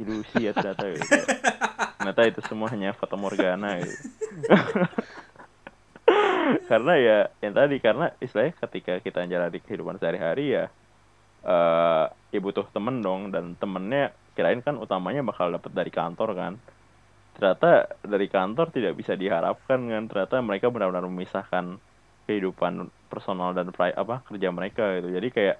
[0.00, 1.04] ilusi ya ternyata gitu.
[2.00, 4.00] Ternyata itu semuanya fata morgana gitu.
[6.70, 10.64] karena ya yang tadi karena istilahnya ketika kita jalani kehidupan sehari-hari ya
[11.46, 16.52] eh ya butuh temen dong dan temennya kirain kan utamanya bakal dapet dari kantor kan
[17.36, 20.02] ternyata dari kantor tidak bisa diharapkan kan?
[20.08, 21.76] Ternyata mereka benar-benar memisahkan
[22.26, 25.08] kehidupan personal dan pri apa kerja mereka gitu.
[25.12, 25.56] Jadi kayak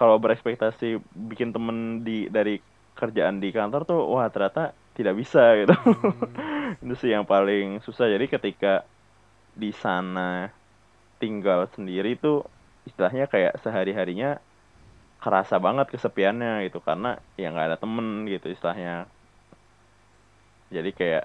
[0.00, 2.58] kalau berekspektasi bikin temen di dari
[2.96, 5.74] kerjaan di kantor tuh wah ternyata tidak bisa gitu.
[6.82, 8.08] Itu sih yang paling susah.
[8.08, 8.88] Jadi ketika
[9.56, 10.50] di sana
[11.20, 12.44] tinggal sendiri tuh
[12.88, 14.40] istilahnya kayak sehari harinya
[15.22, 16.78] kerasa banget kesepiannya gitu.
[16.84, 19.10] Karena ya nggak ada temen gitu istilahnya
[20.68, 21.24] jadi kayak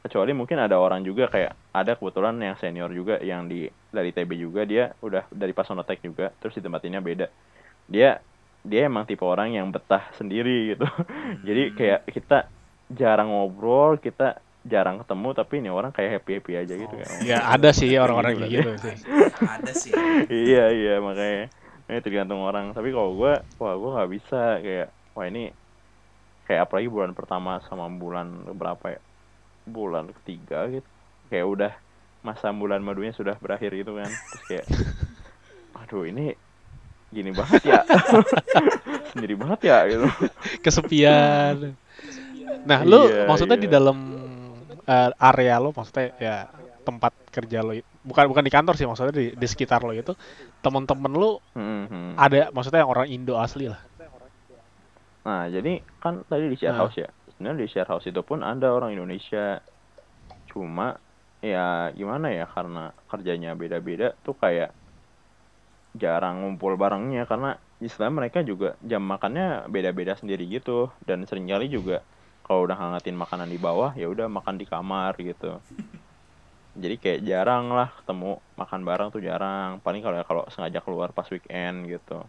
[0.00, 4.30] kecuali mungkin ada orang juga kayak ada kebetulan yang senior juga yang di dari TB
[4.34, 7.28] juga dia udah dari Pasonotek juga terus di tempat ini beda.
[7.84, 8.16] Dia
[8.60, 10.88] dia emang tipe orang yang betah sendiri gitu.
[11.48, 12.48] Jadi kayak kita
[12.88, 17.00] jarang ngobrol kita jarang ketemu tapi ini orang kayak happy happy aja gitu Oh.
[17.00, 18.96] kayak, Ya ada sih orang-orang gitu sih.
[19.56, 19.92] ada sih.
[20.28, 21.48] Iya iya makanya.
[21.88, 22.72] Ini tergantung orang.
[22.72, 25.52] Tapi kalau gue wah gue nggak bisa kayak wah ini
[26.50, 29.00] kayak apalagi bulan pertama sama bulan berapa ya
[29.70, 30.88] bulan ketiga gitu
[31.30, 31.72] kayak udah
[32.26, 34.66] masa bulan madunya sudah berakhir gitu kan terus kayak
[35.86, 36.34] aduh ini
[37.14, 37.80] gini banget ya
[39.14, 40.06] sendiri banget ya gitu
[40.62, 41.74] Kesepian.
[42.66, 43.74] Nah, lu Iya, maksudnya di iya.
[43.78, 43.98] dalam
[44.86, 46.36] eh, area lo maksudnya ya
[46.82, 50.14] tempat kerja lo bukan bukan di kantor sih maksudnya di, di sekitar lo itu
[50.62, 52.10] temen-temen lu Hmm, hmm.
[52.18, 53.89] ada maksudnya yang orang Indo asli lah.
[55.26, 56.80] Nah, jadi kan tadi di share Nah.
[56.80, 57.08] house ya.
[57.32, 59.60] Sebenarnya di share house itu pun ada orang Indonesia.
[60.50, 60.98] Cuma
[61.40, 64.70] ya gimana ya karena kerjanya beda-beda tuh kayak
[66.02, 67.50] jarang ngumpul barengnya karena
[67.86, 71.96] istilah mereka juga jam makannya beda-beda sendiri gitu dan sering kali juga
[72.46, 75.50] kalau udah hangatin makanan di bawah ya udah makan di kamar gitu.
[76.82, 79.70] Jadi kayak jarang lah ketemu makan bareng tuh jarang.
[79.84, 82.22] Paling kalau kalau sengaja keluar pas weekend gitu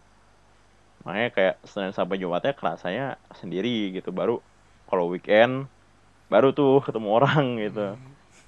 [1.04, 3.02] makanya kayak Senin sampai Jumatnya kerasanya
[3.40, 4.08] sendiri gitu.
[4.18, 4.32] Baru
[4.88, 5.52] kalau weekend
[6.32, 7.80] baru tuh ketemu orang gitu.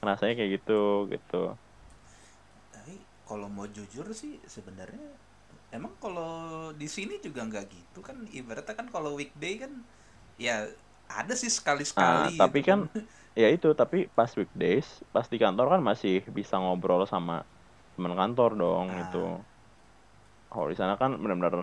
[0.09, 0.73] Rasanya kayak gitu
[1.13, 1.35] gitu.
[2.75, 2.95] Tapi
[3.25, 5.15] kalau mau jujur sih sebenarnya
[5.75, 8.17] emang kalau di sini juga nggak gitu kan.
[8.31, 9.73] Ibaratnya kan kalau weekday kan
[10.41, 10.67] ya
[11.11, 12.79] ada sih sekali nah sekali tapi kan
[13.41, 17.33] ya itu tapi pas weekdays pas di kantor kan masih bisa ngobrol sama
[17.95, 18.95] teman kantor dong Ah.
[19.01, 19.47] gitu
[20.51, 21.55] kalau di sana kan benar-benar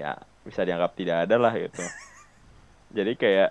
[0.00, 0.12] ya
[0.46, 1.80] bisa dianggap tidak ada lah gitu
[2.96, 3.50] jadi kayak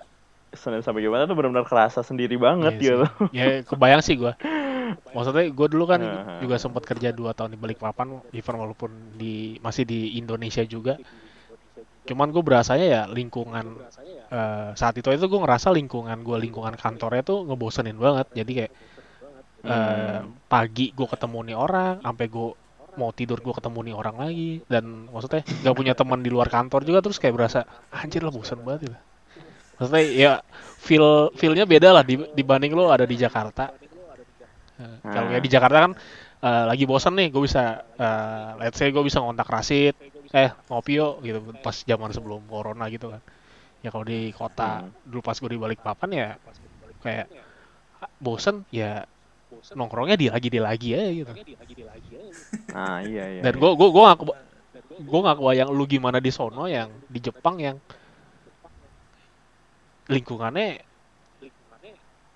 [0.55, 2.95] Senin sampai Jumat tuh benar-benar kerasa sendiri banget Iya sih.
[2.95, 4.33] gitu Ya kebayang sih gua.
[5.15, 6.39] Maksudnya gue dulu kan Heeh.
[6.39, 10.95] juga sempat kerja dua tahun di Balikpapan, even walaupun di masih di Indonesia juga.
[12.05, 13.65] Cuman gue berasanya ya lingkungan
[14.29, 18.27] eh, saat itu itu gue ngerasa lingkungan gue lingkungan kantornya tuh ngebosenin banget.
[18.39, 18.71] Jadi kayak
[19.65, 20.37] eh, Hmm.
[20.51, 22.47] pagi gue ketemu nih orang, sampai gue
[22.99, 26.81] mau tidur gue ketemu nih orang lagi dan maksudnya nggak punya teman di luar kantor
[26.87, 27.59] juga terus kayak berasa
[27.91, 28.97] anjir lah bosan banget gitu.
[29.79, 30.31] Maksudnya ya
[30.79, 31.07] feel
[31.39, 33.71] feelnya beda lah di- dibanding lo ada di Jakarta.
[34.75, 35.91] Eh, Kalau ya di Jakarta kan
[36.43, 39.95] eh, lagi bosan nih, gue bisa eh, let's say gue bisa ngontak Rasid,
[40.35, 43.21] eh ngopi yuk gitu pas zaman sebelum corona gitu kan.
[43.83, 44.91] Ya kalau di kota Hmm.
[45.05, 46.27] dulu pas gue di Balikpapan ya
[47.03, 47.27] kayak
[48.03, 49.05] ah, bosen ya
[49.78, 51.32] nongkrongnya di lagi di lagi aja gitu.
[52.76, 53.62] nah iya iya Dan iya.
[53.62, 54.18] gue gue gue gak
[54.95, 57.78] gue gak kebayang lu gimana di sono yang di Jepang yang
[60.10, 60.68] lingkungannya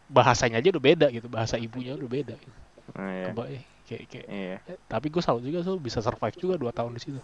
[0.09, 2.57] bahasanya aja udah beda gitu bahasa ibunya udah beda gitu.
[2.97, 3.25] Nah, iya.
[3.29, 3.49] Keba-
[3.85, 4.57] kayak kayak iya
[4.89, 7.19] tapi gue salut juga tuh bisa survive juga dua tahun di situ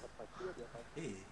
[0.98, 1.26] Eh,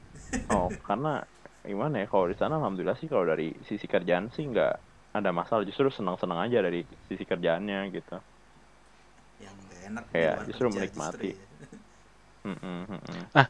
[0.52, 1.24] Oh, karena
[1.64, 4.74] gimana ya kalau di sana alhamdulillah sih kalau dari sisi kerjaan sih nggak
[5.16, 8.18] ada masalah justru senang-senang aja dari sisi kerjaannya gitu.
[9.94, 11.32] Enak luar justru kerja menikmati.
[11.32, 11.40] ya.
[13.40, 13.48] Ah.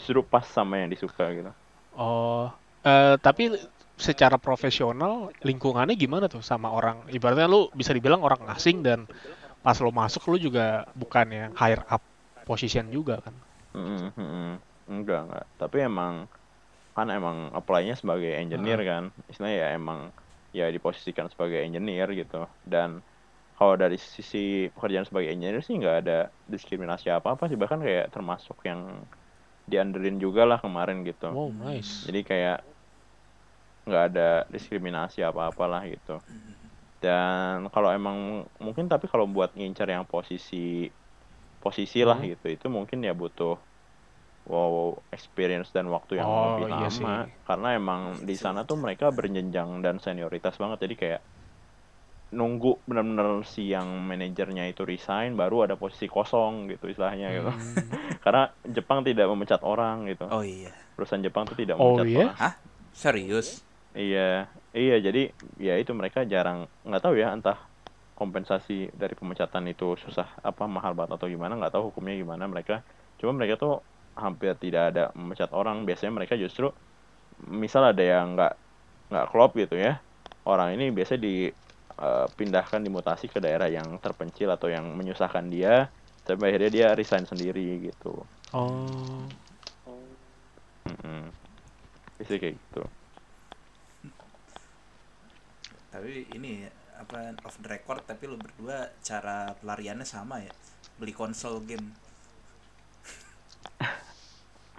[0.00, 1.52] Justru pas sama yang disuka gitu.
[1.94, 2.50] oh
[2.82, 3.54] eh, tapi
[3.94, 9.06] secara profesional lingkungannya gimana tuh sama orang ibaratnya lu bisa dibilang orang asing dan
[9.62, 12.02] pas lo masuk lu juga bukan yang higher up
[12.42, 13.34] position juga kan
[13.72, 14.50] Mm-mm, mm-mm.
[14.90, 15.46] Enggak enggak.
[15.56, 16.26] Tapi emang
[16.92, 20.12] kan emang apply-nya sebagai engineer kan istilahnya ya emang
[20.52, 23.00] ya diposisikan sebagai engineer gitu dan
[23.62, 24.38] kalau dari sisi
[24.74, 26.12] pekerjaan sebagai engineer sih nggak ada
[26.52, 28.80] diskriminasi apa apa sih bahkan kayak termasuk yang
[29.70, 32.06] diandelin juga lah kemarin gitu Wow, nice.
[32.06, 32.56] jadi kayak
[33.86, 34.22] nggak ada
[34.54, 36.10] diskriminasi apa apalah gitu
[37.02, 38.18] dan kalau emang
[38.66, 40.56] mungkin tapi kalau buat ngincar yang posisi
[41.62, 42.26] posisi lah Hmm.
[42.30, 43.52] gitu itu mungkin ya butuh
[44.50, 44.74] wow
[45.16, 47.12] experience dan waktu yang Oh, lebih iya lama sih.
[47.46, 51.20] karena emang di sana tuh mereka berjenjang dan senioritas banget jadi kayak
[52.32, 57.76] nunggu benar-benar si yang manajernya itu resign baru ada posisi kosong gitu istilahnya gitu Hmm.
[58.24, 60.72] karena Jepang tidak memecat orang gitu Oh iya.
[60.96, 62.18] perusahaan Jepang tuh tidak Oh, memecat iya?
[62.24, 62.54] orang Hah?
[62.92, 63.60] Serius?
[63.92, 65.28] Iya, iya jadi
[65.60, 67.60] ya itu mereka jarang nggak tahu ya entah
[68.16, 72.80] kompensasi dari pemecatan itu susah apa mahal banget atau gimana nggak tahu hukumnya gimana mereka.
[73.20, 73.84] Cuma mereka tuh
[74.16, 75.84] hampir tidak ada memecat orang.
[75.84, 76.72] Biasanya mereka justru
[77.44, 78.54] misal ada yang nggak
[79.12, 80.00] nggak klop gitu ya
[80.48, 81.20] orang ini biasanya
[81.96, 85.86] dipindahkan dimutasi ke daerah yang terpencil atau yang menyusahkan dia
[86.26, 88.24] sampai akhirnya dia resign sendiri gitu.
[88.54, 89.26] Oh.
[90.86, 91.30] Mm-mm.
[92.18, 92.82] Biasanya kayak gitu.
[95.92, 96.66] Tapi ini
[96.98, 100.52] apa off the record tapi lu berdua cara pelariannya sama ya.
[100.98, 101.90] Beli konsol game.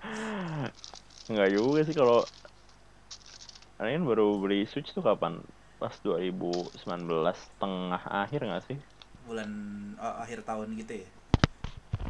[1.31, 2.27] Enggak juga sih kalau
[3.83, 5.43] Kalian baru beli Switch tuh kapan?
[5.83, 8.77] Pas 2019 tengah akhir nggak sih?
[9.25, 9.51] Bulan
[10.05, 11.09] oh, akhir tahun gitu ya.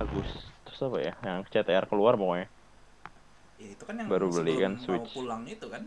[0.04, 1.14] Agustus apa ya?
[1.28, 2.48] Yang CTR keluar pokoknya.
[3.62, 5.12] Ya itu kan yang Baru beli kan mau Switch.
[5.14, 5.84] pulang itu kan.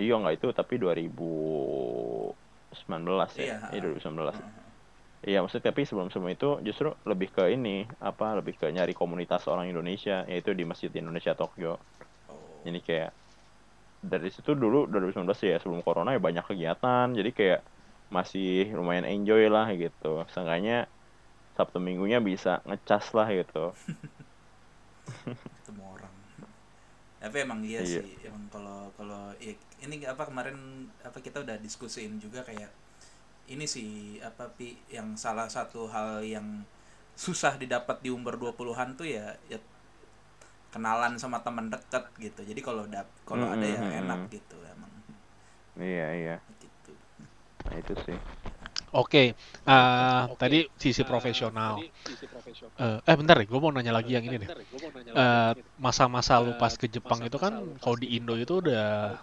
[0.00, 3.54] Iya nggak itu tapi 2019 Iya, ya.
[3.70, 4.28] Iya 2019.
[4.32, 4.74] Heeh.
[5.26, 7.70] Iya maksudnya tapi sebelum sebelum itu justru lebih ke ini
[8.08, 11.68] apa lebih ke nyari komunitas orang Indonesia yaitu di Masjid Indonesia Tokyo.
[12.28, 12.66] Oh.
[12.66, 13.10] Jadi kayak
[14.12, 17.60] dari situ dulu 2019 ya sebelum corona ya banyak kegiatan jadi kayak
[18.16, 20.22] masih lumayan enjoy lah gitu.
[20.32, 20.86] Seenggaknya
[21.56, 23.72] Sabtu minggunya bisa ngecas lah gitu.
[25.60, 26.14] ketemu orang
[27.24, 28.02] tapi emang iya, Iya.
[28.04, 30.56] sih emang kalau kalau ya, ini apa kemarin
[31.00, 32.68] apa kita udah diskusiin juga kayak
[33.48, 36.64] ini sih apa pi yang salah satu hal yang
[37.16, 39.58] susah didapat di umur 20-an tuh ya, ya
[40.74, 44.92] kenalan sama teman dekat gitu jadi kalau dap kalau ada yang enak gitu emang
[45.78, 46.36] Iya iya.
[46.62, 46.92] gitu
[47.66, 48.18] Nah itu sih.
[48.94, 49.34] Oke,
[49.66, 51.74] eh, tadi sisi profesional.
[52.84, 54.50] Eh, eh bentar deh, gue mau nanya lagi yang ini deh.
[55.14, 59.18] Eh, masa-masa lu pas ke Jepang itu kan, kalau di Indo itu udah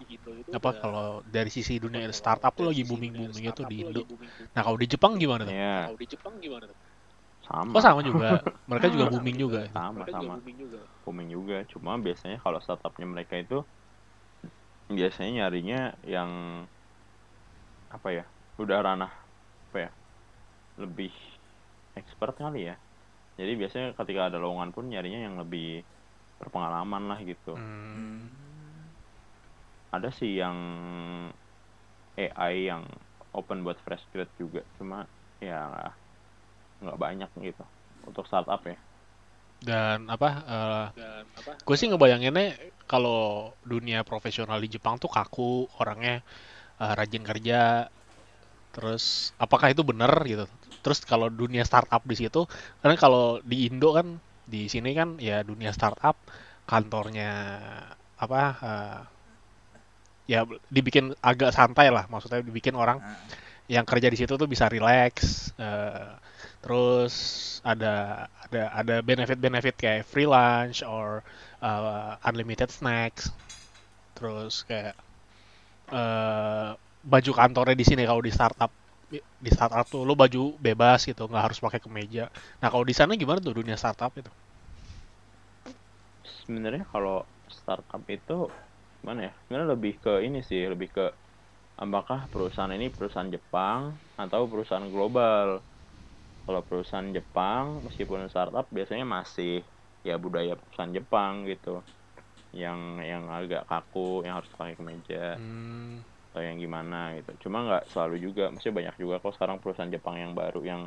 [0.51, 0.69] apa?
[0.83, 4.03] Kalau dari sisi dunia startup tuh lagi booming booming itu di Indo.
[4.55, 5.55] Nah kalau di Jepang gimana tuh?
[5.55, 5.91] Iya.
[7.47, 7.71] Sama.
[7.75, 8.29] Oh sama juga,
[8.69, 9.61] mereka juga booming juga.
[9.73, 10.35] Sama sama.
[11.11, 11.55] Booming juga.
[11.73, 13.55] Cuma biasanya kalau startupnya mereka itu
[14.97, 15.77] biasanya nyarinya
[16.13, 16.31] yang
[17.95, 18.23] apa ya?
[18.61, 19.11] Udah ranah
[19.67, 19.89] apa ya?
[20.83, 21.11] Lebih
[21.99, 22.75] expert kali ya.
[23.39, 25.63] Jadi biasanya ketika ada lowongan pun nyarinya yang lebih
[26.39, 27.49] berpengalaman lah gitu.
[27.55, 28.95] Hmm,
[29.95, 30.57] Ada sih yang
[32.17, 32.83] AI yang
[33.37, 34.61] open buat fresh grad juga.
[34.77, 34.97] Cuma
[35.47, 35.57] ya
[36.81, 37.63] nggak banyak gitu
[38.07, 38.77] untuk startup ya.
[39.61, 40.29] Dan apa?
[41.61, 42.57] gue sih ngebayanginnya
[42.89, 46.19] kalau dunia profesional di Jepang tuh kaku, orangnya
[46.81, 47.87] eh, rajin kerja.
[48.75, 50.49] Terus apakah itu benar gitu?
[50.81, 52.43] Terus kalau dunia startup di situ,
[52.81, 56.17] karena kalau di Indo kan di sini kan ya dunia startup
[56.67, 57.31] kantornya
[58.19, 58.99] apa eh,
[60.31, 63.19] ya dibikin agak santai lah, maksudnya dibikin orang Nah,
[63.71, 66.11] yang kerja di situ tuh bisa relax eh,
[66.63, 67.13] terus
[67.71, 71.25] ada ada ada benefit-benefit kayak free lunch or
[71.61, 73.33] uh, unlimited snacks.
[74.17, 74.95] Terus kayak
[75.91, 76.69] eh,
[77.11, 78.71] baju kantornya di sini kalau di startup
[79.45, 82.23] di startup tuh lo baju bebas gitu nggak harus pakai kemeja.
[82.61, 84.31] Nah kalau di sana gimana tuh dunia startup itu?
[86.45, 87.17] Sebenarnya kalau
[87.57, 88.33] startup itu
[89.01, 89.33] gimana ya?
[89.43, 91.05] Sebenarnya lebih ke ini sih lebih ke
[91.83, 93.79] apakah perusahaan ini perusahaan Jepang
[94.23, 95.47] atau perusahaan global
[96.45, 99.61] kalau perusahaan Jepang meskipun startup biasanya masih
[100.01, 101.81] ya budaya perusahaan Jepang gitu.
[102.51, 105.39] Yang yang agak kaku yang harus pakai kemeja.
[105.39, 107.47] Hmm, atau yang gimana gitu.
[107.47, 110.81] Cuma nggak selalu juga masih banyak juga kok sekarang perusahaan Jepang yang baru yang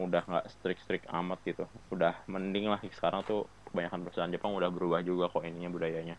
[0.00, 1.68] udah nggak strict-strict amat gitu.
[1.92, 6.16] Udah mending lah sekarang tuh kebanyakan perusahaan Jepang udah berubah juga kok ininya budayanya.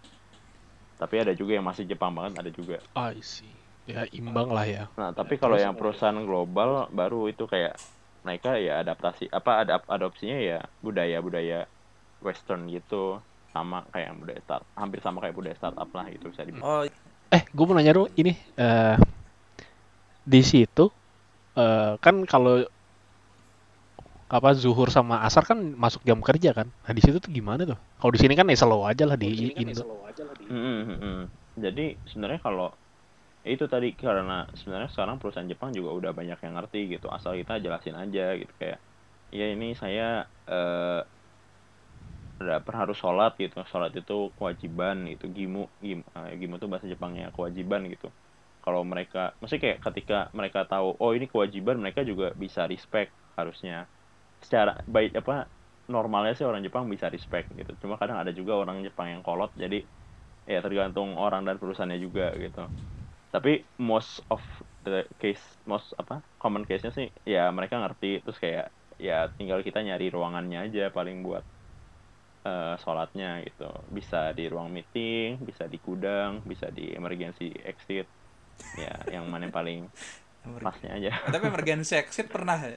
[1.02, 2.78] Tapi ada juga yang masih Jepang banget ada juga.
[2.94, 3.50] I see.
[3.90, 4.86] Ya imbang lah ya.
[4.94, 7.74] Nah tapi kalau yang perusahaan global baru itu kayak
[8.24, 11.60] mereka ya adaptasi apa ada adopsinya ya budaya budaya
[12.20, 16.66] western gitu sama kayak budaya start hampir sama kayak budaya startup lah itu bisa dibilang
[16.66, 16.84] oh
[17.30, 18.98] Eh, gue mau nanya dulu ini eh
[20.26, 20.90] di situ
[21.54, 22.66] eh kan kalau
[24.30, 26.70] apa zuhur sama asar kan masuk jam kerja kan.
[26.70, 27.78] Nah, di situ tuh gimana tuh?
[27.98, 29.82] Kalau di sini kan ya slow aja lah di Indo.
[30.46, 31.22] Mm, mm, mm.
[31.58, 32.70] Jadi sebenarnya kalau
[33.54, 37.06] itu tadi karena sebenarnya sekarang perusahaan Jepang juga udah banyak yang ngerti gitu.
[37.16, 38.78] Asal kita jelasin aja gitu kayak
[39.38, 40.02] ya ini saya
[40.52, 40.98] eh
[42.42, 43.56] ada harus sholat gitu.
[43.72, 48.06] Sholat itu kewajiban itu gimu gimu, eh, gimu itu bahasa Jepangnya kewajiban gitu.
[48.64, 53.74] Kalau mereka maksudnya kayak ketika mereka tahu oh ini kewajiban mereka juga bisa respect harusnya.
[54.46, 55.34] Secara baik apa
[55.94, 57.72] normalnya sih orang Jepang bisa respect gitu.
[57.84, 59.78] Cuma kadang ada juga orang Jepang yang kolot jadi
[60.54, 62.60] ya tergantung orang dan perusahaannya juga gitu
[63.30, 64.42] tapi most of
[64.82, 68.26] the case most apa common case nya sih ya mereka ngerti.
[68.26, 68.68] Terus kayak
[69.00, 71.46] ya tinggal kita nyari ruangannya aja paling buat
[72.46, 73.70] eh, sholatnya gitu.
[73.94, 78.10] Bisa di ruang meeting bisa di gudang bisa di emergency exit.
[78.76, 79.80] Ya yang mana yang paling
[80.60, 81.12] pasnya aja.
[81.34, 82.76] Tapi emergency exit pernah ya?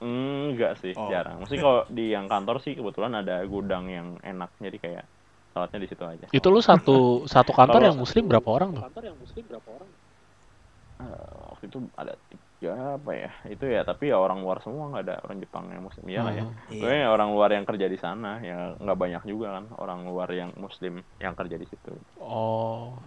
[0.00, 1.12] enggak sih Oh.
[1.12, 1.44] jarang.
[1.44, 4.48] Mesti kalau di yang kantor sih kebetulan ada gudang yang enak.
[4.56, 5.04] Jadi kayak
[5.60, 6.96] sholatnya di situ aja Itu lu satu
[7.32, 8.84] satu kantor yang muslim berapa orang tuh?
[11.00, 15.04] Eh, waktu itu ada tiga apa ya itu ya tapi ya orang luar semua nggak
[15.08, 16.52] ada orang Jepang yang muslim ya lah ya Oh.
[16.68, 16.76] Iya.
[16.76, 20.52] Pokoknya orang luar yang kerja di sana ya nggak banyak juga kan orang luar yang
[20.56, 23.00] muslim yang kerja di situ Oh.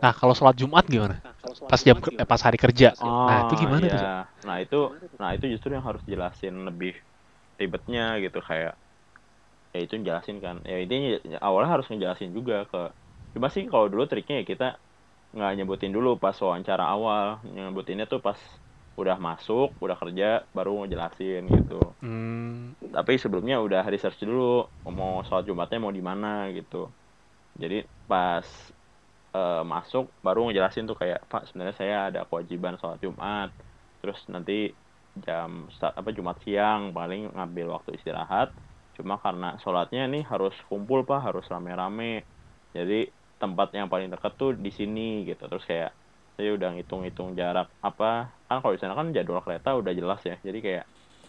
[0.00, 1.20] Nah, kalau sholat Jumat gimana?
[1.68, 2.96] Pas jam ker- eh, pas hari kerja.
[3.00, 3.98] Nah, itu gimana tuh?
[3.98, 4.16] iya.
[4.44, 4.80] nah itu
[5.16, 6.96] nah itu justru yang harus jelasin lebih
[7.56, 8.76] ribetnya gitu kayak
[9.76, 10.56] ya itu jelasin kan.
[10.70, 11.08] Ya intinya
[11.46, 12.78] awalnya harus ngejelasin juga ke
[13.34, 14.64] cuma sih kalau dulu triknya ya kita
[15.34, 17.26] nggak nyebutin dulu pas wawancara awal.
[17.54, 18.40] Nyebutinnya tuh pas
[19.00, 20.24] udah masuk udah kerja
[20.56, 21.72] baru ngejelasin gitu.
[22.00, 24.42] Hmm, tapi sebelumnya udah research dulu
[24.98, 26.76] mau sholat jumatnya mau di mana gitu.
[27.62, 27.74] Jadi
[28.10, 28.48] pas
[29.36, 33.48] eh, masuk baru ngejelasin tuh kayak pak sebenarnya saya ada kewajiban sholat jumat.
[34.00, 34.52] Terus nanti
[35.24, 38.48] jam start apa jumat siang paling ngambil waktu istirahat
[38.96, 42.04] cuma karena sholatnya nih harus kumpul pak harus rame-rame.
[42.76, 42.94] Jadi
[43.40, 45.42] tempat yang paling dekat tuh di sini gitu.
[45.50, 45.90] Terus kayak
[46.36, 48.04] saya udah ngitung-ngitung jarak apa
[48.46, 50.34] kan kalau di sana kan jadwal kereta udah jelas ya.
[50.48, 50.84] Jadi kayak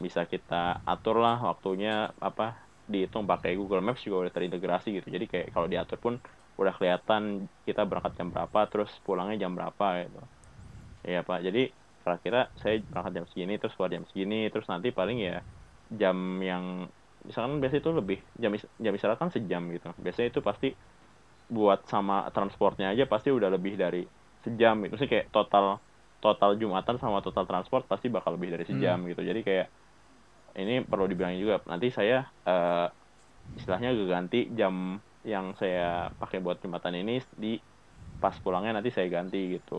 [0.05, 0.53] bisa kita
[0.91, 1.89] atur lah waktunya
[2.27, 2.43] apa
[2.91, 5.07] dihitung pakai Google Maps juga udah terintegrasi gitu.
[5.15, 6.13] Jadi kayak kalau diatur pun
[6.59, 7.23] udah kelihatan
[7.67, 10.19] kita berangkat jam berapa terus pulangnya jam berapa gitu.
[11.11, 11.39] Ya pak.
[11.47, 11.59] Jadi
[12.01, 15.33] kira-kira saya berangkat jam segini terus keluar jam segini terus nanti paling ya
[15.99, 16.17] jam
[16.49, 16.65] yang
[17.27, 18.51] misalkan biasanya itu lebih jam
[18.85, 19.87] jam istirahat kan sejam gitu.
[20.03, 20.67] Biasanya itu pasti
[21.55, 24.01] buat sama transportnya aja pasti udah lebih dari
[24.45, 25.65] sejam itu sih kayak total
[26.23, 29.21] total jumatan sama total transport pasti bakal lebih dari sejam gitu.
[29.29, 29.67] Jadi kayak
[30.61, 32.15] ini perlu dibilangin juga nanti saya
[32.49, 32.87] eh,
[33.57, 34.75] istilahnya ganti jam
[35.25, 37.13] yang saya pakai buat jumatan ini
[37.43, 37.59] di
[38.21, 39.75] pas pulangnya nanti saya ganti gitu.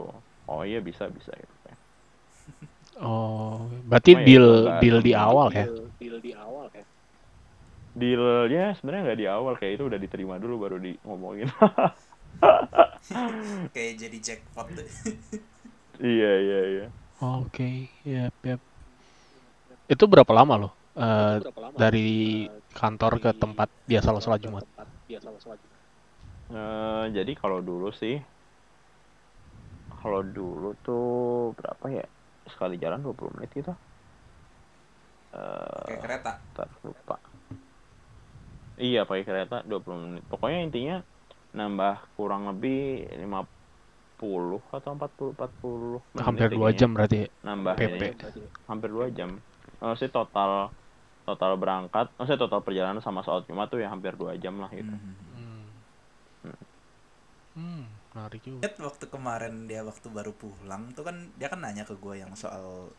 [0.51, 1.55] Oh iya bisa bisa gitu.
[2.99, 5.67] Oh, berarti Cuma ya deal itu nggak deal di awal ya?
[8.01, 11.49] Dealnya sebenarnya nggak di awal kayak itu udah diterima dulu baru di ngomongin
[13.75, 14.89] kayak jadi jackpot deh.
[16.03, 16.85] iya iya iya
[17.19, 18.61] Oke, yap, yap.
[19.89, 20.73] Itu berapa lama loh?
[20.99, 21.39] eh,
[21.79, 24.65] dari kantor ke tempat biasa lo sholat Jumat?
[26.49, 28.15] Eh, jadi kalau dulu sih
[29.93, 31.03] kalau dulu tuh
[31.59, 32.05] berapa ya
[32.53, 33.73] sekali jalan 20 menit gitu
[35.33, 37.17] eh kayak kereta ntar lupa
[38.79, 40.97] iya pakai kereta 20 menit pokoknya intinya
[41.51, 43.45] nambah kurang lebih 50
[44.71, 46.77] atau 40 40 menit Hampir deh dua kayaknya.
[46.77, 47.19] jam berarti.
[47.41, 47.95] nambah PP.
[47.97, 48.09] ini.
[48.65, 49.31] hampir dua jam
[49.79, 50.53] maksudnya total
[51.25, 54.89] total berangkat maksudnya total perjalanan sama sholat Jumat tuh ya hampir dua jam lah gitu
[54.89, 55.15] Hmm.
[56.43, 56.59] Hmm.
[57.55, 58.63] Hmm, menarik juga.
[58.63, 62.31] Ingat waktu kemarin dia waktu baru pulang tuh kan dia kan nanya ke gue yang
[62.33, 62.95] soal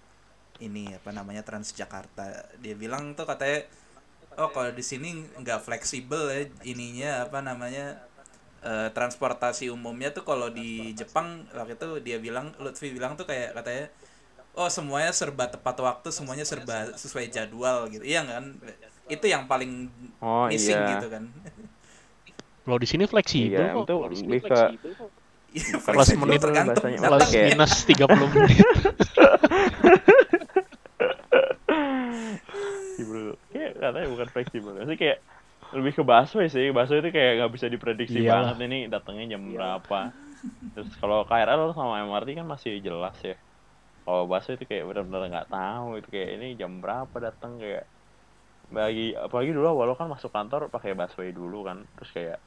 [0.60, 2.28] ini apa namanya Transjakarta.
[2.60, 3.64] Dia bilang tuh katanya
[4.40, 8.00] oh kalau di sini nggak fleksibel ya ininya apa namanya
[8.64, 13.52] eh, transportasi umumnya tuh kalau di Jepang waktu itu dia bilang Lutfi bilang tuh kayak
[13.60, 13.92] katanya
[14.56, 18.56] oh semuanya serba tepat waktu semuanya serba sesuai jadwal gitu iya kan
[19.12, 19.92] itu yang paling
[20.24, 21.26] oh missing iya gitu kan
[22.70, 23.84] Kalau di sini fleksibel iya kok.
[23.90, 24.60] itu lebih ke
[25.50, 26.94] Iya, Plus fleksibel menit tergantung.
[26.94, 28.62] Plus minus 30 menit.
[33.00, 33.40] fleksibel.
[33.52, 35.18] Kayak katanya bukan fleksibel sih kayak
[35.70, 36.68] lebih ke busway sih.
[36.76, 38.56] Busway itu kayak nggak bisa diprediksi Iyalah.
[38.56, 40.00] banget ini datangnya jam berapa.
[40.76, 43.36] Terus kalau KRL sama MRT kan masih jelas ya.
[44.04, 47.86] Kalau busway itu kayak benar-benar nggak tahu itu kayak ini jam berapa datang kayak
[48.70, 51.88] bagi apalagi dulu awal kan masuk kantor pakai busway dulu kan.
[52.00, 52.40] Terus kayak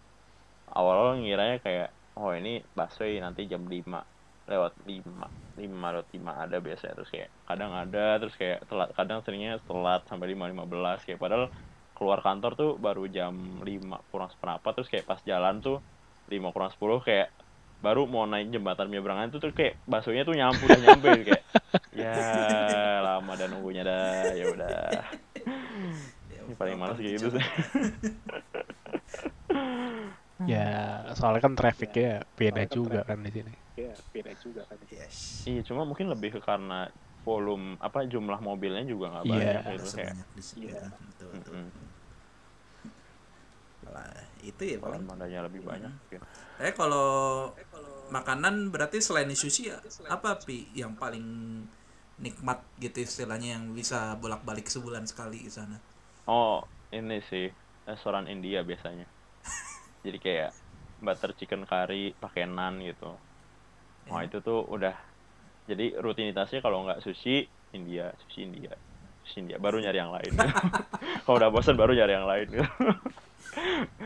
[0.73, 1.89] awal-awal ngiranya kayak
[2.19, 4.12] oh ini busway nanti jam 5
[4.53, 5.09] lewat 5
[5.57, 10.05] 5 lewat 5 ada biasanya terus kayak kadang ada terus kayak telat kadang seringnya telat
[10.05, 11.47] sampai 5 15 kayak padahal
[11.97, 15.79] keluar kantor tuh baru jam 5 kurang seperempat terus kayak pas jalan tuh
[16.29, 17.29] 5 kurang 10 kayak
[17.83, 21.43] baru mau naik jembatan menyeberangan tuh terus kayak baksonya tuh nyampe udah nyampe kayak
[21.91, 22.15] ya
[23.03, 24.87] lama dan nunggunya dah ya udah.
[26.31, 27.45] Ya, ini paling males gitu sih.
[30.43, 33.55] Ya, soalnya kan trafficnya beda kan juga kan di sini.
[33.79, 35.32] ya beda juga kan Yes.
[35.49, 36.75] Iya cuma mungkin lebih ke karena
[37.27, 39.33] volume apa jumlah mobilnya juga nggak Iya.
[39.33, 40.81] banyak Nggak gitu kayak di Iya.
[41.09, 41.55] Betul, betul.
[41.55, 41.67] mm-mm.
[43.93, 44.09] Lah,
[44.47, 45.03] itu ya paling.
[45.03, 46.21] Armadanya lebih banyak mungkin.
[46.63, 47.07] Eh kalau
[48.13, 51.27] makanan berarti selain sushi ya, apa pi yang paling
[52.23, 55.77] nikmat gitu istilahnya yang bisa bolak-balik sebulan sekali ke sana?
[56.27, 56.53] Oh,
[56.97, 57.45] ini sih
[57.89, 59.05] restoran India biasanya.
[60.05, 60.51] Jadi kayak
[61.07, 63.05] butter chicken curry pakai naan gitu.
[64.11, 64.27] Wah, Ya.
[64.27, 64.95] itu tuh udah
[65.65, 68.73] jadi rutinitasnya kalau nggak sushi India, sushi India,
[69.23, 70.33] sushi India baru nyari yang lain.
[71.25, 72.49] kalau udah bosan baru nyari yang lain.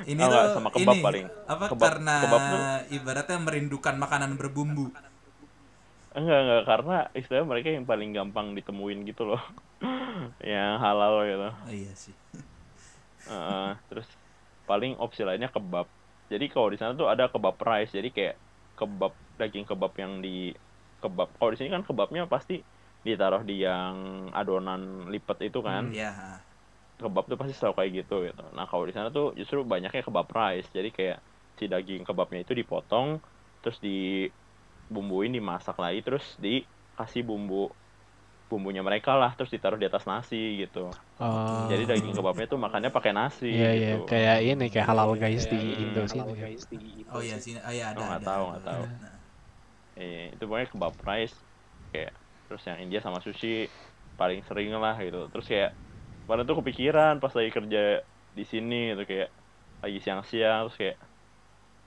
[0.06, 1.26] Ini Oh, tuh sama kebab ini, paling.
[1.46, 4.90] apa Kebab- karena kebab tuh- ibaratnya merindukan makanan berbumbu.
[6.16, 9.42] enggak enggak karena istilahnya mereka yang paling gampang ditemuin gitu loh.
[10.42, 11.46] yang halal gitu.
[11.52, 12.14] Oh iya sih.
[13.26, 14.08] Heeh, terus
[14.64, 15.86] paling opsi lainnya kebab.
[16.26, 17.94] Jadi kalau di sana tuh ada kebab rice.
[17.94, 18.34] Jadi kayak
[18.74, 20.50] kebab daging kebab yang di
[21.06, 21.28] kebab.
[21.32, 22.58] Kalau di sini kan kebabnya pasti
[23.00, 23.94] ditaruh di yang
[24.32, 25.88] adonan lipat itu kan.
[25.88, 26.42] Iya.
[26.96, 28.44] Kebab tuh pasti selalu kayak gitu gitu.
[28.52, 30.66] Nah, kalau di sana tuh justru banyaknya kebab rice.
[30.70, 31.18] Jadi kayak
[31.56, 33.20] si daging kebabnya itu dipotong
[33.60, 37.72] terus dibumbuin, dimasak lagi terus dikasih bumbu
[38.46, 40.86] bumbunya mereka lah terus ditaruh di atas nasi gitu.
[41.18, 44.06] Oh, Jadi daging kebabnya tuh makannya pakai nasi Iya iya, gitu.
[44.06, 45.82] kayak ini kayak halal guys di Hmm.
[45.82, 46.30] Indo Halal sini.
[46.30, 46.42] ya.
[46.46, 47.52] guys di Indo Oh iya sih.
[47.52, 47.58] sini.
[47.58, 47.98] Oh iya ada.
[47.98, 48.50] Oh, nggak ada, tahu, ada.
[48.54, 48.82] nggak tahu.
[48.86, 49.15] Nah,
[49.96, 51.36] Iya, itu pokoknya kebab rice
[51.88, 52.12] kayak
[52.46, 53.64] terus yang India sama sushi
[54.20, 55.32] paling sering lah gitu.
[55.32, 55.72] Terus kayak
[56.28, 58.04] pada tuh kepikiran pas lagi kerja
[58.36, 59.30] di sini gitu kayak
[59.80, 60.96] lagi siang-siang terus kayak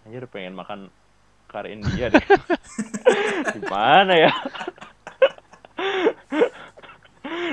[0.07, 0.79] anjir pengen makan
[1.45, 2.25] kari India deh.
[3.53, 4.31] Gimana ya?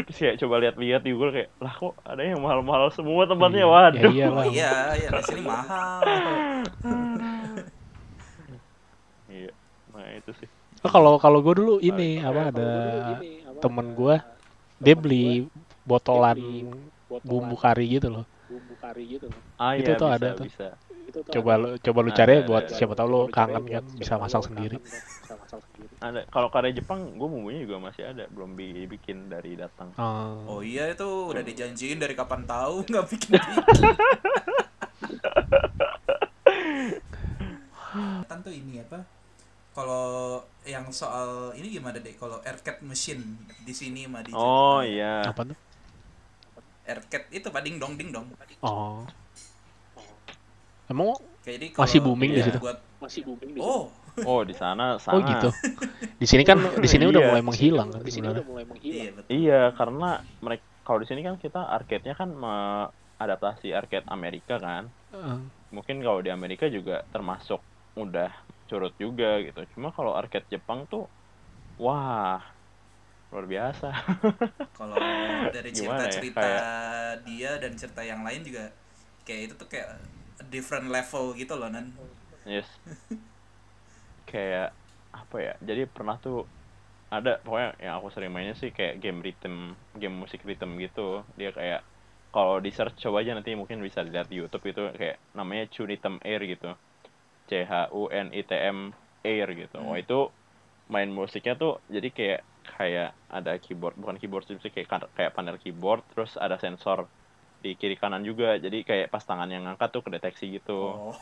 [0.07, 3.73] terus kayak coba lihat-lihat di Google kayak lah kok ada yang mahal-mahal semua tempatnya Iya,
[3.73, 4.45] waduh ya iyalah.
[4.45, 6.01] Oh iya, iya di sini mahal.
[9.37, 9.51] iya
[10.27, 10.51] nah itu sih
[10.85, 14.15] Oh, kalau kalau gue dulu ini Kalau apa kalau ada dulu ini, apa, temen gue
[14.79, 15.25] dia beli
[15.89, 16.63] botolan beli
[17.09, 18.25] botolan bumbu kari gitu loh.
[18.47, 19.41] bumbu kari gitu loh.
[19.59, 20.47] ah Itu iya tuh bisa ada tuh.
[20.47, 20.67] bisa
[21.07, 22.77] Itu tuh Coba lu coba lu Ada, cari ada, buat ada.
[22.77, 24.77] siapa tahu lu kangen kan bisa siapa masak tahu sendiri.
[24.79, 25.95] kangen kan, bisa masak sendiri.
[26.07, 30.61] ada kalau karya Jepang gue bumbunya juga masih ada belum dibikin dari datang Oh, Oh
[30.63, 33.91] iya itu udah dijanjiin dari kapan tahu nggak bikin bikin.
[38.29, 39.16] Tentu ini apa?
[39.77, 40.07] Kalau
[40.65, 42.17] yang soal ini gimana deh?
[42.17, 43.21] Kalau arcade machine
[43.61, 45.59] di sini mah di oh iya apa tuh?
[46.83, 48.25] Arcade itu pak ding dong ding dong.
[48.61, 49.05] Oh.
[50.87, 51.13] Emang
[51.45, 52.59] Jadi Masih kalau booming di buat- situ?
[52.59, 53.93] Buat Masih booming di oh
[54.25, 55.49] oh di sana oh sangat gitu.
[56.17, 57.29] Di sini kan di sini udah Iya.
[57.29, 58.97] mulai menghilang kan Di sini udah mulai menghilang.
[58.97, 59.29] iya betul.
[59.31, 60.09] iya karena
[60.41, 62.33] mereka kalau di sini kan kita arcade-nya kan
[63.17, 65.39] adaptasi arcade Amerika kan Eh,
[65.71, 67.61] mungkin kalau di Amerika juga termasuk
[67.95, 68.29] udah
[68.67, 69.63] curut juga gitu.
[69.75, 71.07] Cuma kalau arcade Jepang tuh
[71.79, 72.43] wah
[73.31, 73.91] luar biasa.
[74.79, 74.97] Kalau
[75.51, 76.51] dari Gimana ya, cerita-cerita
[77.27, 78.71] dia dan cerita yang lain juga
[79.27, 79.99] kayak itu tuh kayak
[80.49, 81.91] different level gitu loh nan.
[82.47, 82.69] yes.
[84.31, 84.71] Kayak
[85.11, 86.45] apa ya jadi pernah tuh
[87.09, 91.27] ada pokoknya yang aku sering mainnya sih kayak game rhythm game musik rhythm gitu.
[91.35, 91.83] Dia kayak
[92.31, 96.21] kalau di search coba aja nanti mungkin bisa lihat di YouTube itu kayak namanya Chunitm
[96.23, 96.77] Air gitu
[97.47, 98.91] C H U N I T M
[99.23, 99.79] Air gitu.
[99.83, 100.31] Wah itu
[100.87, 105.59] main musiknya tuh jadi kayak kayak ada keyboard bukan keyboard sih kayak kan- kayak panel
[105.59, 107.07] keyboard terus ada sensor
[107.63, 108.59] di kiri kanan juga.
[108.59, 110.81] Jadi kayak pas tangan yang ngangkat tuh kedeteksi gitu.
[111.11, 111.17] Oh.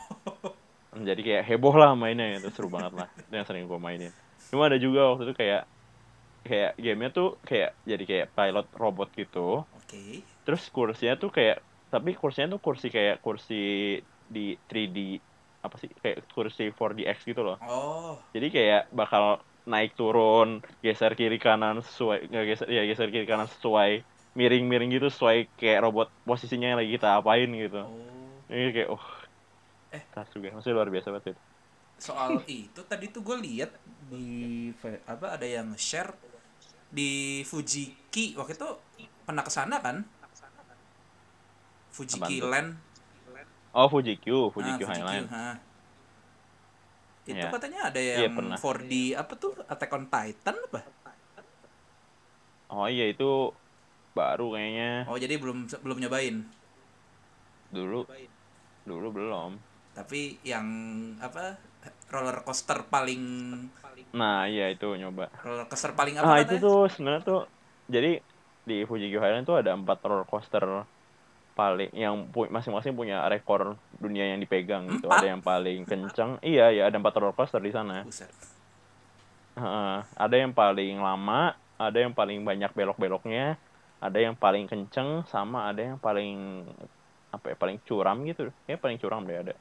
[0.95, 3.07] jadi kayak heboh lah mainnya itu seru banget lah.
[3.19, 4.13] Itu yang sering gue mainin.
[4.47, 5.63] Cuma ada juga waktu itu kayak
[6.45, 9.65] kayak gamenya tuh kayak jadi kayak pilot robot gitu.
[9.65, 10.21] Oke.
[10.45, 11.57] terus kursinya tuh kayak
[11.89, 13.97] tapi kursinya tuh kursi kayak kursi
[14.29, 15.17] di 3D
[15.65, 18.15] apa sih kayak kursi 4DX gitu loh Oh.
[18.31, 23.49] jadi kayak bakal naik turun geser kiri kanan sesuai nggak geser ya geser kiri kanan
[23.49, 28.53] sesuai miring miring gitu sesuai kayak robot posisinya yang lagi kita apain gitu Oh.
[28.53, 29.01] ini kayak oh
[29.89, 30.03] Eh.
[30.11, 31.41] tas juga maksudnya luar biasa banget itu
[31.95, 33.71] Soal itu tadi tuh gue lihat
[34.05, 34.69] di
[35.07, 36.13] apa ada yang share
[36.91, 38.69] di Fujiki waktu itu
[39.25, 40.05] pernah ke sana kan?
[41.89, 42.49] Fuji Apaan tuh?
[42.51, 42.69] Land
[43.75, 45.27] Oh Fuji Q, Ah, Fuji Q Highline.
[45.35, 45.47] ha.
[47.25, 47.49] Itu Iya.
[47.49, 48.57] katanya ada Iya, yang pernah.
[48.61, 50.81] 4D apa tuh Attack on Titan apa?
[52.69, 53.25] Oh iya itu
[54.17, 54.91] baru kayaknya.
[55.11, 56.35] Oh jadi belum belum nyobain.
[57.73, 57.99] Dulu
[58.85, 59.51] dulu belum.
[59.95, 60.67] Tapi yang
[61.23, 61.55] apa
[62.11, 63.21] roller coaster paling
[64.15, 65.27] Nah iya itu nyoba.
[65.43, 67.41] roller coaster paling apa Ah itu tuh sebenarnya tuh
[67.91, 68.11] jadi
[68.65, 70.63] di Fuji Q Highline tuh ada empat roller coaster
[71.55, 75.07] paling yang pu- masing-masing punya rekor dunia yang dipegang gitu.
[75.07, 75.23] Empat?
[75.23, 76.31] Ada yang paling kenceng.
[76.43, 78.03] Iya ya ada empat roller coaster di sana.
[79.55, 83.55] Heeh, ada yang paling lama, ada yang paling banyak belok-beloknya,
[84.03, 86.67] ada yang paling kenceng, sama ada yang paling
[87.31, 88.51] apa ya paling curam gitu.
[88.67, 89.55] Kayak paling curam deh ada.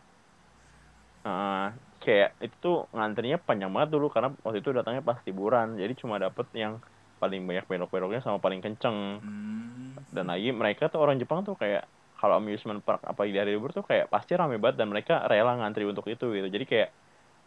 [1.24, 1.66] Heeh,
[2.02, 6.18] kayak itu tuh ngantrinya panjang banget dulu karena waktu itu datangnya pas liburan, jadi cuma
[6.18, 6.82] dapet yang
[7.24, 8.98] paling banyak belok-beloknya sama paling kenceng.
[9.24, 9.96] Hmm.
[10.14, 11.82] Dan lagi mereka tuh orang Jepang tuh kayak
[12.20, 15.52] kalau amusement park apa di hari libur tuh kayak pasti rame banget dan mereka rela
[15.60, 16.48] ngantri untuk itu gitu.
[16.54, 16.88] Jadi kayak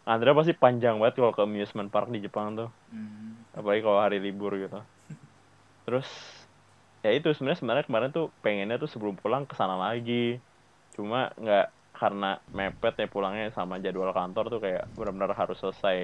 [0.06, 3.44] ngantri pasti panjang banget kalau ke amusement park di Jepang tuh Hmm.
[3.52, 4.78] apalagi kalau hari libur gitu
[5.86, 6.08] terus
[7.04, 10.12] ya itu sebenarnya sebenarnya kemarin tuh pengennya tuh sebelum pulang ke sana lagi
[10.96, 11.66] cuma nggak
[11.98, 12.26] karena
[12.56, 15.96] mepet ya pulangnya sama jadwal kantor tuh kayak benar-benar harus selesai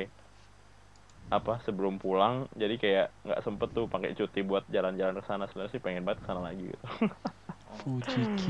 [1.35, 5.73] apa sebelum pulang jadi kayak nggak sempet tuh pakai cuti buat jalan-jalan ke sana sebenarnya
[5.75, 6.87] sih pengen banget ke sana lagi gitu
[7.83, 8.43] Fuji Q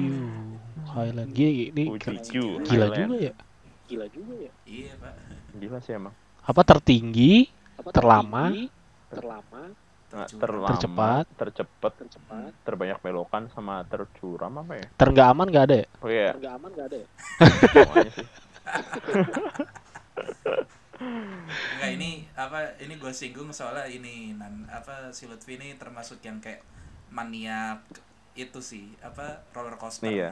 [0.93, 2.33] Highland Gila, ini Fuji Q
[2.63, 3.11] gila Highland.
[3.11, 3.33] juga ya.
[3.89, 4.53] Gila juga ya.
[4.65, 5.15] Iya, Pak.
[5.59, 6.15] gila sih emang
[6.45, 7.49] Apa tertinggi,
[7.81, 8.45] Apa Terlama.
[8.53, 8.69] tertinggi,
[9.09, 9.63] terlama,
[10.15, 11.25] Nah, terlama Tercepat.
[11.35, 15.87] tercepet tercepat, terbanyak belokan sama tercuram apa ya terenggak aman gak ada ya?
[16.05, 17.07] oh iya nggak aman nggak ada ya?
[18.15, 18.27] sih
[21.01, 26.39] Enggak ini apa ini gue singgung soalnya ini nan apa si Lutfi ini termasuk yang
[26.39, 26.63] kayak
[27.11, 27.83] maniak
[28.35, 30.11] itu sih apa roller coaster.
[30.11, 30.31] Iya.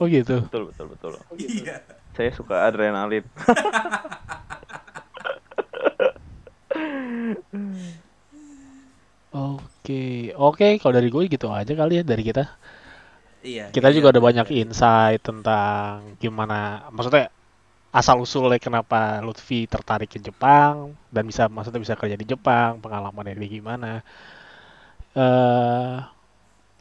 [0.00, 0.42] Oh gitu.
[0.48, 1.66] betul betul betul Oh gitu.
[1.66, 1.78] Iya.
[2.12, 3.24] saya suka adrenalin
[9.32, 10.66] Oke, oke.
[10.76, 12.44] Kalau dari gue gitu aja kali ya dari kita.
[13.42, 13.72] Iya.
[13.74, 14.28] Kita iya, juga ada bener.
[14.28, 17.32] banyak insight tentang gimana, maksudnya
[17.92, 23.36] asal usulnya kenapa Lutfi tertarik ke Jepang dan bisa maksudnya bisa kerja di Jepang, pengalamannya
[23.40, 24.00] dia gimana.
[25.16, 25.96] eh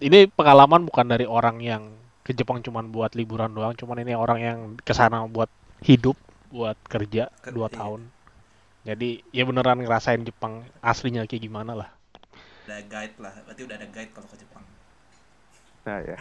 [0.01, 1.84] ini pengalaman bukan dari orang yang
[2.26, 5.49] ke Jepang cuman buat liburan doang, cuman ini orang yang ke sana buat
[5.86, 6.18] hidup,
[6.53, 7.78] buat kerja Ker- dua iya.
[7.78, 8.01] tahun.
[8.88, 11.89] Jadi ya beneran ngerasain Jepang aslinya kayak gimana lah.
[12.66, 13.34] Ada guide lah.
[13.45, 14.66] Berarti udah ada guide kalau ke Jepang.
[15.86, 16.18] nah ya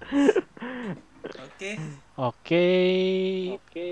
[1.22, 1.70] Oke.
[2.18, 2.66] Oke,
[3.56, 3.88] Oke.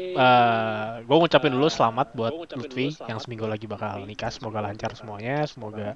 [1.07, 4.31] gue ngucapin dulu selamat buat Lutfi selamat yang seminggu lagi bakal nikah.
[4.35, 5.95] Semoga lancar semuanya, semoga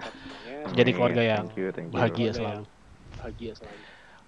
[0.73, 1.95] jadi keluarga yang Thank you, thank you.
[1.95, 2.65] bahagia Keluarga selalu.
[2.65, 2.65] yang
[3.15, 3.85] Bahagia selalu.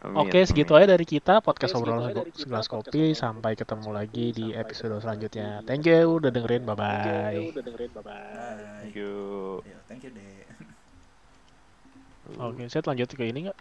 [0.07, 3.17] Oke, segitu aja dari kita podcast obrolan segelas kopi.
[3.17, 5.65] Sampai ketemu lagi di episode selanjutnya.
[5.67, 6.63] Thank you udah dengerin.
[6.69, 7.35] Bye Thank bye.
[7.35, 7.91] you udah dengerin.
[7.97, 8.85] Bye bye.
[8.85, 9.13] Thank you
[9.65, 10.47] Yo, thank you, Dek.
[12.39, 13.59] Oke, saya lanjut ke ini nggak?